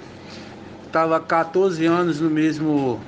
estavam 0.86 1.20
14 1.22 1.86
anos 1.86 2.20
no 2.20 2.30
mesmo 2.30 3.00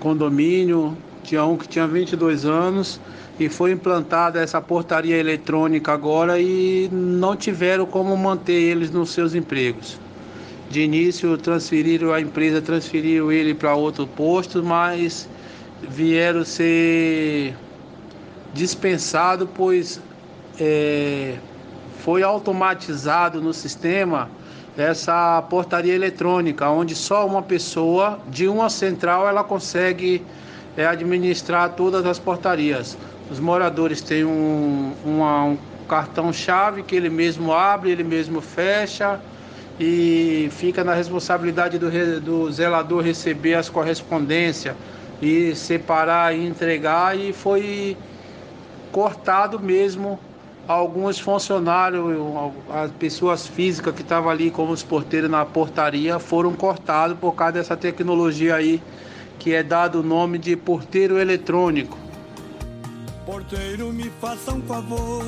condomínio, 0.00 0.96
tinha 1.22 1.44
um 1.44 1.56
que 1.56 1.68
tinha 1.68 1.86
22 1.86 2.44
anos 2.44 3.00
e 3.38 3.48
foi 3.48 3.72
implantada 3.72 4.40
essa 4.40 4.60
portaria 4.60 5.16
eletrônica 5.16 5.92
agora 5.92 6.40
e 6.40 6.88
não 6.90 7.36
tiveram 7.36 7.86
como 7.86 8.16
manter 8.16 8.52
eles 8.52 8.90
nos 8.90 9.10
seus 9.10 9.34
empregos. 9.34 9.98
De 10.70 10.82
início 10.82 11.36
transferiram 11.36 12.12
a 12.12 12.20
empresa, 12.20 12.62
transferiu 12.62 13.32
ele 13.32 13.54
para 13.54 13.74
outro 13.74 14.06
posto, 14.06 14.62
mas 14.62 15.28
vieram 15.82 16.44
ser 16.44 17.56
dispensados, 18.54 19.48
pois 19.52 20.00
é, 20.60 21.34
foi 21.98 22.22
automatizado 22.22 23.40
no 23.40 23.52
sistema 23.52 24.30
essa 24.78 25.42
portaria 25.50 25.92
eletrônica, 25.92 26.70
onde 26.70 26.94
só 26.94 27.26
uma 27.26 27.42
pessoa 27.42 28.20
de 28.28 28.46
uma 28.46 28.70
central 28.70 29.26
ela 29.26 29.42
consegue 29.42 30.24
é, 30.76 30.86
administrar 30.86 31.70
todas 31.70 32.06
as 32.06 32.20
portarias. 32.20 32.96
Os 33.28 33.40
moradores 33.40 34.02
têm 34.02 34.24
um, 34.24 34.92
uma, 35.04 35.46
um 35.46 35.58
cartão-chave 35.88 36.84
que 36.84 36.94
ele 36.94 37.10
mesmo 37.10 37.52
abre, 37.52 37.90
ele 37.90 38.04
mesmo 38.04 38.40
fecha 38.40 39.20
e 39.80 40.50
fica 40.52 40.84
na 40.84 40.92
responsabilidade 40.92 41.78
do, 41.78 41.90
do 42.20 42.52
zelador 42.52 43.02
receber 43.02 43.54
as 43.54 43.70
correspondências 43.70 44.76
e 45.22 45.54
separar 45.54 46.36
e 46.36 46.46
entregar 46.46 47.18
e 47.18 47.32
foi 47.32 47.96
cortado 48.92 49.58
mesmo 49.58 50.20
alguns 50.68 51.18
funcionários, 51.18 52.04
as 52.70 52.90
pessoas 52.92 53.46
físicas 53.46 53.94
que 53.94 54.02
estavam 54.02 54.28
ali 54.30 54.50
como 54.50 54.70
os 54.70 54.82
porteiros 54.82 55.30
na 55.30 55.46
portaria 55.46 56.18
foram 56.18 56.52
cortados 56.52 57.16
por 57.18 57.32
causa 57.32 57.54
dessa 57.54 57.76
tecnologia 57.76 58.56
aí 58.56 58.82
que 59.38 59.54
é 59.54 59.62
dado 59.62 60.00
o 60.00 60.02
nome 60.02 60.36
de 60.36 60.54
porteiro 60.54 61.18
eletrônico. 61.18 61.96
Porteiro, 63.24 63.90
me 63.90 64.10
faça 64.20 64.52
um 64.52 64.60
favor, 64.62 65.24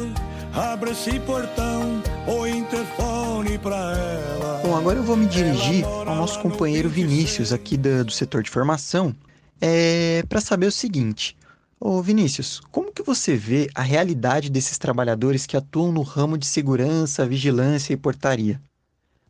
abra 0.55 0.91
esse 0.91 1.19
portão, 1.21 2.03
o 2.27 2.47
interfone 2.47 3.57
pra 3.59 3.77
ela. 3.77 4.32
Bom, 4.73 4.79
agora 4.79 4.99
eu 4.99 5.03
vou 5.03 5.19
me 5.19 5.27
dirigir 5.27 5.85
ao 5.85 6.17
nosso 6.17 6.41
companheiro 6.41 6.89
Vinícius, 6.89 7.53
aqui 7.53 7.77
do, 7.77 8.11
setor 8.11 8.43
de 8.43 8.49
formação, 8.49 9.15
é, 9.61 10.25
para 10.27 10.41
saber 10.41 10.65
o 10.65 10.73
seguinte. 10.73 11.37
Ô 11.79 12.01
Vinícius, 12.01 12.59
como 12.71 12.91
que 12.91 13.03
você 13.03 13.37
vê 13.37 13.69
a 13.75 13.83
realidade 13.83 14.49
desses 14.49 14.79
trabalhadores 14.79 15.45
que 15.45 15.59
atuam 15.59 15.93
no 15.93 16.01
ramo 16.01 16.39
de 16.39 16.47
segurança, 16.47 17.27
vigilância 17.27 17.93
e 17.93 17.99
portaria? 17.99 18.59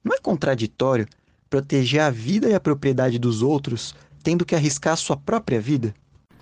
Não 0.05 0.15
é 0.15 0.19
contraditório 0.21 1.09
proteger 1.51 2.03
a 2.03 2.11
vida 2.11 2.49
e 2.49 2.55
a 2.55 2.61
propriedade 2.61 3.19
dos 3.19 3.43
outros 3.43 3.97
tendo 4.23 4.47
que 4.47 4.55
arriscar 4.55 4.93
a 4.93 4.97
sua 4.97 5.17
própria 5.17 5.61
vida? 5.61 5.93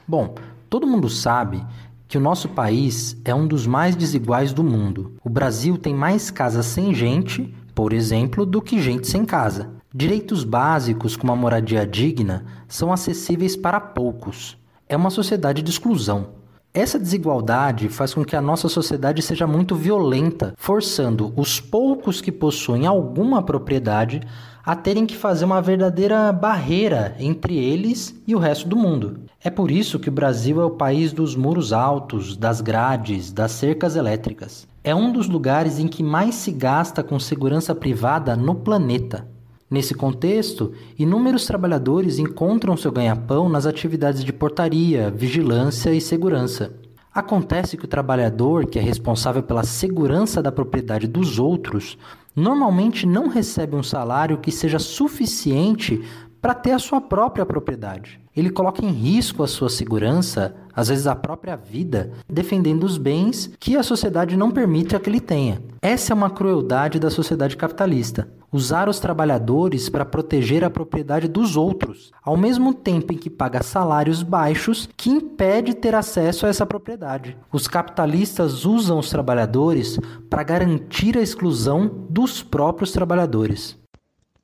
Bom, 0.06 0.34
todo 0.68 0.86
mundo 0.86 1.08
sabe 1.08 1.64
que 2.06 2.18
o 2.18 2.20
nosso 2.20 2.50
país 2.50 3.16
é 3.24 3.34
um 3.34 3.48
dos 3.48 3.66
mais 3.66 3.96
desiguais 3.96 4.52
do 4.52 4.62
mundo. 4.62 5.14
O 5.24 5.30
Brasil 5.30 5.78
tem 5.78 5.94
mais 5.94 6.30
casas 6.30 6.66
sem 6.66 6.92
gente, 6.92 7.54
por 7.70 7.92
exemplo, 7.92 8.44
do 8.44 8.60
que 8.60 8.82
gente 8.82 9.06
sem 9.08 9.24
casa. 9.24 9.70
Direitos 9.94 10.44
básicos 10.44 11.16
como 11.16 11.32
a 11.32 11.36
moradia 11.36 11.86
digna 11.86 12.44
são 12.68 12.92
acessíveis 12.92 13.56
para 13.56 13.80
poucos. 13.80 14.58
É 14.88 14.96
uma 14.96 15.10
sociedade 15.10 15.62
de 15.62 15.70
exclusão. 15.70 16.40
Essa 16.72 17.00
desigualdade 17.00 17.88
faz 17.88 18.14
com 18.14 18.24
que 18.24 18.36
a 18.36 18.40
nossa 18.40 18.68
sociedade 18.68 19.22
seja 19.22 19.44
muito 19.44 19.74
violenta, 19.74 20.54
forçando 20.56 21.32
os 21.36 21.58
poucos 21.60 22.20
que 22.20 22.30
possuem 22.30 22.86
alguma 22.86 23.42
propriedade 23.42 24.20
a 24.64 24.76
terem 24.76 25.04
que 25.04 25.16
fazer 25.16 25.44
uma 25.44 25.60
verdadeira 25.60 26.32
barreira 26.32 27.16
entre 27.18 27.56
eles 27.56 28.14
e 28.24 28.36
o 28.36 28.38
resto 28.38 28.68
do 28.68 28.76
mundo. 28.76 29.22
É 29.42 29.50
por 29.50 29.68
isso 29.68 29.98
que 29.98 30.08
o 30.08 30.12
Brasil 30.12 30.60
é 30.60 30.64
o 30.64 30.70
país 30.70 31.12
dos 31.12 31.34
muros 31.34 31.72
altos, 31.72 32.36
das 32.36 32.60
grades, 32.60 33.32
das 33.32 33.50
cercas 33.50 33.96
elétricas. 33.96 34.68
É 34.82 34.94
um 34.94 35.12
dos 35.12 35.28
lugares 35.28 35.78
em 35.78 35.86
que 35.86 36.02
mais 36.02 36.34
se 36.36 36.50
gasta 36.50 37.02
com 37.02 37.18
segurança 37.18 37.74
privada 37.74 38.34
no 38.34 38.54
planeta. 38.54 39.28
Nesse 39.70 39.94
contexto, 39.94 40.72
inúmeros 40.98 41.44
trabalhadores 41.44 42.18
encontram 42.18 42.78
seu 42.78 42.90
ganha-pão 42.90 43.46
nas 43.46 43.66
atividades 43.66 44.24
de 44.24 44.32
portaria, 44.32 45.10
vigilância 45.10 45.92
e 45.92 46.00
segurança. 46.00 46.72
Acontece 47.12 47.76
que 47.76 47.84
o 47.84 47.88
trabalhador, 47.88 48.64
que 48.64 48.78
é 48.78 48.82
responsável 48.82 49.42
pela 49.42 49.64
segurança 49.64 50.42
da 50.42 50.50
propriedade 50.50 51.06
dos 51.06 51.38
outros, 51.38 51.98
normalmente 52.34 53.04
não 53.04 53.28
recebe 53.28 53.76
um 53.76 53.82
salário 53.82 54.38
que 54.38 54.50
seja 54.50 54.78
suficiente 54.78 56.02
para 56.40 56.54
ter 56.54 56.72
a 56.72 56.78
sua 56.78 57.00
própria 57.00 57.44
propriedade. 57.44 58.20
Ele 58.34 58.50
coloca 58.50 58.84
em 58.84 58.90
risco 58.90 59.42
a 59.42 59.48
sua 59.48 59.68
segurança, 59.68 60.54
às 60.74 60.88
vezes 60.88 61.06
a 61.06 61.16
própria 61.16 61.56
vida, 61.56 62.12
defendendo 62.28 62.84
os 62.84 62.96
bens 62.96 63.50
que 63.58 63.76
a 63.76 63.82
sociedade 63.82 64.36
não 64.36 64.50
permite 64.50 64.98
que 64.98 65.10
ele 65.10 65.20
tenha. 65.20 65.60
Essa 65.82 66.12
é 66.12 66.14
uma 66.14 66.30
crueldade 66.30 66.98
da 66.98 67.10
sociedade 67.10 67.56
capitalista. 67.56 68.28
Usar 68.52 68.88
os 68.88 68.98
trabalhadores 68.98 69.88
para 69.88 70.04
proteger 70.04 70.64
a 70.64 70.70
propriedade 70.70 71.28
dos 71.28 71.56
outros, 71.56 72.10
ao 72.22 72.36
mesmo 72.36 72.74
tempo 72.74 73.12
em 73.12 73.16
que 73.16 73.30
paga 73.30 73.62
salários 73.62 74.22
baixos 74.22 74.88
que 74.96 75.10
impede 75.10 75.74
ter 75.74 75.94
acesso 75.94 76.46
a 76.46 76.48
essa 76.48 76.66
propriedade. 76.66 77.36
Os 77.52 77.68
capitalistas 77.68 78.64
usam 78.64 78.98
os 78.98 79.08
trabalhadores 79.08 79.98
para 80.28 80.42
garantir 80.42 81.16
a 81.16 81.22
exclusão 81.22 82.06
dos 82.08 82.42
próprios 82.42 82.90
trabalhadores. 82.90 83.79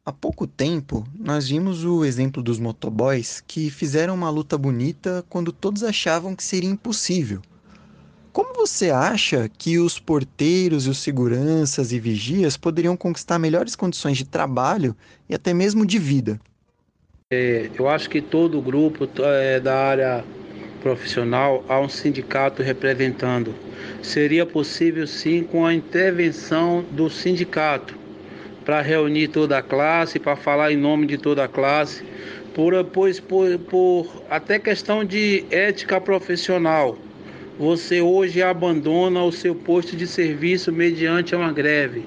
Há 0.08 0.12
pouco 0.12 0.46
tempo, 0.46 1.04
nós 1.18 1.48
vimos 1.48 1.84
o 1.84 2.04
exemplo 2.04 2.40
dos 2.40 2.60
motoboys 2.60 3.42
que 3.44 3.68
fizeram 3.68 4.14
uma 4.14 4.30
luta 4.30 4.56
bonita 4.56 5.24
quando 5.28 5.50
todos 5.50 5.82
achavam 5.82 6.36
que 6.36 6.44
seria 6.44 6.70
impossível. 6.70 7.42
Como 8.32 8.54
você 8.54 8.88
acha 8.88 9.48
que 9.48 9.80
os 9.80 9.98
porteiros, 9.98 10.86
os 10.86 10.98
seguranças 10.98 11.90
e 11.90 11.98
vigias 11.98 12.56
poderiam 12.56 12.96
conquistar 12.96 13.36
melhores 13.40 13.74
condições 13.74 14.16
de 14.16 14.24
trabalho 14.24 14.94
e 15.28 15.34
até 15.34 15.52
mesmo 15.52 15.84
de 15.84 15.98
vida? 15.98 16.38
É, 17.32 17.68
eu 17.76 17.88
acho 17.88 18.08
que 18.08 18.22
todo 18.22 18.62
grupo 18.62 19.08
é, 19.24 19.58
da 19.58 19.76
área 19.76 20.24
profissional 20.82 21.64
há 21.68 21.80
um 21.80 21.88
sindicato 21.88 22.62
representando. 22.62 23.52
Seria 24.04 24.46
possível 24.46 25.04
sim 25.04 25.42
com 25.42 25.66
a 25.66 25.74
intervenção 25.74 26.84
do 26.92 27.10
sindicato 27.10 28.05
para 28.66 28.82
reunir 28.82 29.28
toda 29.28 29.58
a 29.58 29.62
classe, 29.62 30.18
para 30.18 30.34
falar 30.34 30.72
em 30.72 30.76
nome 30.76 31.06
de 31.06 31.16
toda 31.16 31.44
a 31.44 31.48
classe, 31.48 32.04
por, 32.52 32.72
pois, 32.86 33.20
por, 33.20 33.56
por 33.60 34.22
até 34.28 34.58
questão 34.58 35.04
de 35.04 35.44
ética 35.52 36.00
profissional. 36.00 36.98
Você 37.60 38.00
hoje 38.00 38.42
abandona 38.42 39.22
o 39.22 39.30
seu 39.30 39.54
posto 39.54 39.96
de 39.96 40.06
serviço 40.06 40.72
mediante 40.72 41.34
uma 41.34 41.52
greve. 41.52 42.04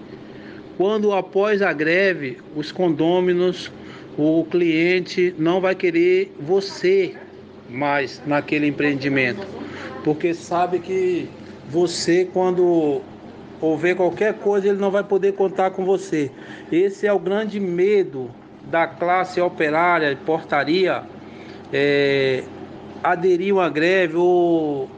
Quando 0.77 1.13
após 1.13 1.61
a 1.61 1.71
greve, 1.71 2.37
os 2.55 2.73
condôminos, 2.73 3.71
o 4.17 4.45
cliente 4.51 5.33
não 5.39 5.61
vai 5.61 5.73
querer 5.73 6.31
você 6.41 7.15
mais 7.69 8.21
naquele 8.27 8.67
empreendimento, 8.67 9.47
porque 10.03 10.33
sabe 10.33 10.79
que 10.79 11.29
você 11.69 12.27
quando 12.33 13.01
houver 13.61 13.95
qualquer 13.95 14.35
coisa, 14.35 14.69
ele 14.69 14.79
não 14.79 14.91
vai 14.91 15.03
poder 15.03 15.33
contar 15.33 15.71
com 15.71 15.85
você. 15.85 16.31
Esse 16.71 17.07
é 17.07 17.13
o 17.13 17.19
grande 17.19 17.59
medo 17.59 18.29
da 18.63 18.87
classe 18.87 19.41
operária, 19.41 20.17
portaria, 20.25 21.03
é, 21.73 22.43
aderir 23.03 23.53
uma 23.53 23.69
greve 23.69 24.15
ou 24.15 24.89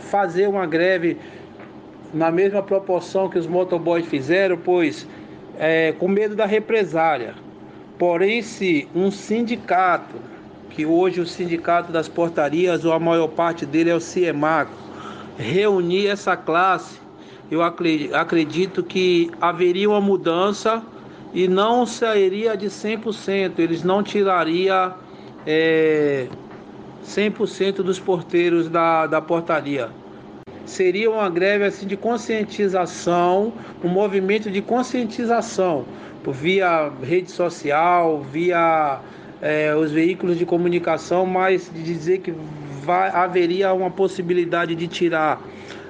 fazer 0.00 0.48
uma 0.48 0.66
greve 0.66 1.16
na 2.12 2.30
mesma 2.30 2.62
proporção 2.62 3.28
que 3.28 3.38
os 3.38 3.46
motoboys 3.46 4.06
fizeram, 4.06 4.56
pois 4.56 5.06
é, 5.58 5.92
com 5.98 6.08
medo 6.08 6.34
da 6.34 6.46
represália. 6.46 7.34
Porém, 7.98 8.42
se 8.42 8.88
um 8.94 9.10
sindicato, 9.10 10.16
que 10.70 10.86
hoje 10.86 11.20
o 11.20 11.26
sindicato 11.26 11.90
das 11.90 12.08
portarias, 12.08 12.84
ou 12.84 12.92
a 12.92 13.00
maior 13.00 13.26
parte 13.28 13.66
dele 13.66 13.90
é 13.90 13.94
o 13.94 14.00
CIEMACO, 14.00 14.72
reunir 15.36 16.06
essa 16.06 16.36
classe 16.36 17.00
eu 17.50 17.62
acredito 17.62 18.82
que 18.82 19.30
haveria 19.40 19.88
uma 19.88 20.00
mudança 20.00 20.82
e 21.32 21.48
não 21.48 21.86
sairia 21.86 22.56
de 22.56 22.66
100%, 22.66 23.58
eles 23.58 23.82
não 23.82 24.02
tirariam 24.02 24.94
é, 25.46 26.26
100% 27.04 27.76
dos 27.76 27.98
porteiros 27.98 28.68
da, 28.68 29.06
da 29.06 29.20
portaria. 29.20 29.88
Seria 30.66 31.10
uma 31.10 31.30
greve 31.30 31.64
assim 31.64 31.86
de 31.86 31.96
conscientização, 31.96 33.54
um 33.82 33.88
movimento 33.88 34.50
de 34.50 34.60
conscientização, 34.60 35.86
via 36.26 36.90
rede 37.02 37.30
social, 37.30 38.20
via 38.20 39.00
é, 39.40 39.74
os 39.74 39.90
veículos 39.90 40.36
de 40.36 40.44
comunicação, 40.44 41.24
mas 41.24 41.70
de 41.72 41.82
dizer 41.82 42.18
que 42.18 42.34
vai, 42.82 43.08
haveria 43.08 43.72
uma 43.72 43.90
possibilidade 43.90 44.74
de 44.74 44.86
tirar 44.86 45.40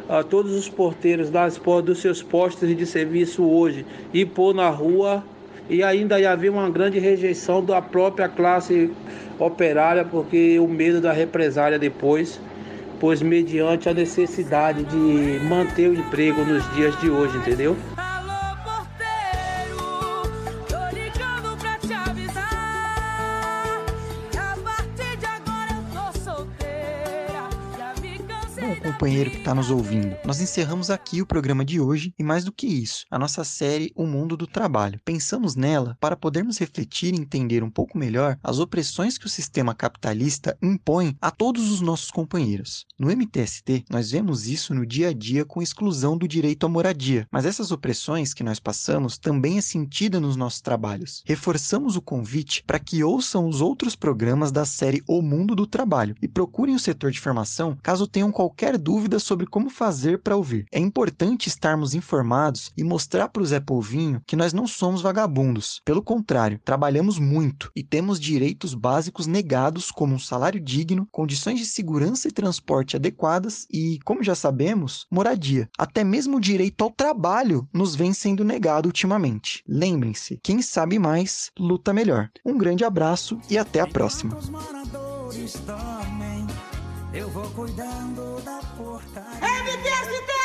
a 0.08 0.22
todos 0.22 0.52
os 0.52 0.68
porteiros 0.68 1.30
das, 1.30 1.60
dos 1.84 2.00
seus 2.00 2.22
postos 2.22 2.74
de 2.74 2.86
serviço 2.86 3.44
hoje 3.44 3.84
e 4.12 4.24
pôr 4.24 4.54
na 4.54 4.68
rua 4.70 5.22
e 5.68 5.82
ainda 5.82 6.16
haver 6.30 6.50
uma 6.50 6.70
grande 6.70 6.98
rejeição 6.98 7.62
da 7.62 7.82
própria 7.82 8.28
classe 8.28 8.90
operária, 9.38 10.04
porque 10.04 10.58
o 10.58 10.66
medo 10.66 11.00
da 11.00 11.12
represália 11.12 11.78
depois, 11.78 12.40
pois 12.98 13.20
mediante 13.20 13.88
a 13.88 13.94
necessidade 13.94 14.82
de 14.84 15.44
manter 15.44 15.88
o 15.90 15.94
emprego 15.94 16.42
nos 16.42 16.68
dias 16.74 16.98
de 17.00 17.10
hoje, 17.10 17.36
entendeu? 17.36 17.76
Companheiro 28.98 29.30
que 29.30 29.36
está 29.36 29.54
nos 29.54 29.70
ouvindo. 29.70 30.16
Nós 30.24 30.40
encerramos 30.40 30.90
aqui 30.90 31.22
o 31.22 31.26
programa 31.26 31.64
de 31.64 31.78
hoje 31.78 32.12
e, 32.18 32.24
mais 32.24 32.44
do 32.44 32.50
que 32.50 32.66
isso, 32.66 33.06
a 33.08 33.16
nossa 33.16 33.44
série 33.44 33.92
O 33.94 34.04
Mundo 34.04 34.36
do 34.36 34.44
Trabalho. 34.44 35.00
Pensamos 35.04 35.54
nela 35.54 35.96
para 36.00 36.16
podermos 36.16 36.58
refletir 36.58 37.14
e 37.14 37.20
entender 37.20 37.62
um 37.62 37.70
pouco 37.70 37.96
melhor 37.96 38.36
as 38.42 38.58
opressões 38.58 39.16
que 39.16 39.26
o 39.26 39.28
sistema 39.28 39.72
capitalista 39.72 40.58
impõe 40.60 41.16
a 41.20 41.30
todos 41.30 41.70
os 41.70 41.80
nossos 41.80 42.10
companheiros. 42.10 42.86
No 42.98 43.08
MTST, 43.08 43.84
nós 43.88 44.10
vemos 44.10 44.48
isso 44.48 44.74
no 44.74 44.84
dia 44.84 45.10
a 45.10 45.12
dia 45.12 45.44
com 45.44 45.62
exclusão 45.62 46.18
do 46.18 46.26
direito 46.26 46.66
à 46.66 46.68
moradia, 46.68 47.24
mas 47.30 47.46
essas 47.46 47.70
opressões 47.70 48.34
que 48.34 48.42
nós 48.42 48.58
passamos 48.58 49.16
também 49.16 49.58
é 49.58 49.60
sentida 49.60 50.18
nos 50.18 50.34
nossos 50.34 50.60
trabalhos. 50.60 51.22
Reforçamos 51.24 51.94
o 51.94 52.02
convite 52.02 52.64
para 52.66 52.80
que 52.80 53.04
ouçam 53.04 53.46
os 53.46 53.60
outros 53.60 53.94
programas 53.94 54.50
da 54.50 54.64
série 54.64 55.04
O 55.06 55.22
Mundo 55.22 55.54
do 55.54 55.68
Trabalho 55.68 56.16
e 56.20 56.26
procurem 56.26 56.74
o 56.74 56.80
setor 56.80 57.12
de 57.12 57.20
formação 57.20 57.78
caso 57.80 58.08
tenham 58.08 58.32
qualquer 58.32 58.76
dúvidas 58.88 59.22
sobre 59.22 59.44
como 59.44 59.68
fazer 59.68 60.22
para 60.22 60.34
ouvir. 60.34 60.64
É 60.72 60.78
importante 60.78 61.46
estarmos 61.46 61.94
informados 61.94 62.72
e 62.74 62.82
mostrar 62.82 63.28
para 63.28 63.42
o 63.42 63.44
Zé 63.44 63.60
Polvinho 63.60 64.22
que 64.26 64.34
nós 64.34 64.54
não 64.54 64.66
somos 64.66 65.02
vagabundos. 65.02 65.82
Pelo 65.84 66.02
contrário, 66.02 66.58
trabalhamos 66.64 67.18
muito 67.18 67.70
e 67.76 67.82
temos 67.82 68.18
direitos 68.18 68.72
básicos 68.72 69.26
negados, 69.26 69.90
como 69.90 70.14
um 70.14 70.18
salário 70.18 70.58
digno, 70.58 71.06
condições 71.12 71.58
de 71.58 71.66
segurança 71.66 72.28
e 72.28 72.32
transporte 72.32 72.96
adequadas 72.96 73.66
e, 73.70 73.98
como 74.06 74.22
já 74.22 74.34
sabemos, 74.34 75.04
moradia. 75.10 75.68
Até 75.76 76.02
mesmo 76.02 76.38
o 76.38 76.40
direito 76.40 76.82
ao 76.82 76.90
trabalho 76.90 77.68
nos 77.70 77.94
vem 77.94 78.14
sendo 78.14 78.42
negado 78.42 78.86
ultimamente. 78.86 79.62
Lembrem-se, 79.68 80.40
quem 80.42 80.62
sabe 80.62 80.98
mais, 80.98 81.50
luta 81.58 81.92
melhor. 81.92 82.30
Um 82.42 82.56
grande 82.56 82.84
abraço 82.84 83.38
e 83.50 83.58
até 83.58 83.80
a 83.80 83.86
próxima. 83.86 84.38
Eu 87.12 87.28
vou 87.30 87.48
cuidando 87.50 88.40
da 88.42 88.60
portaria. 88.76 89.40
MTST! 89.40 90.37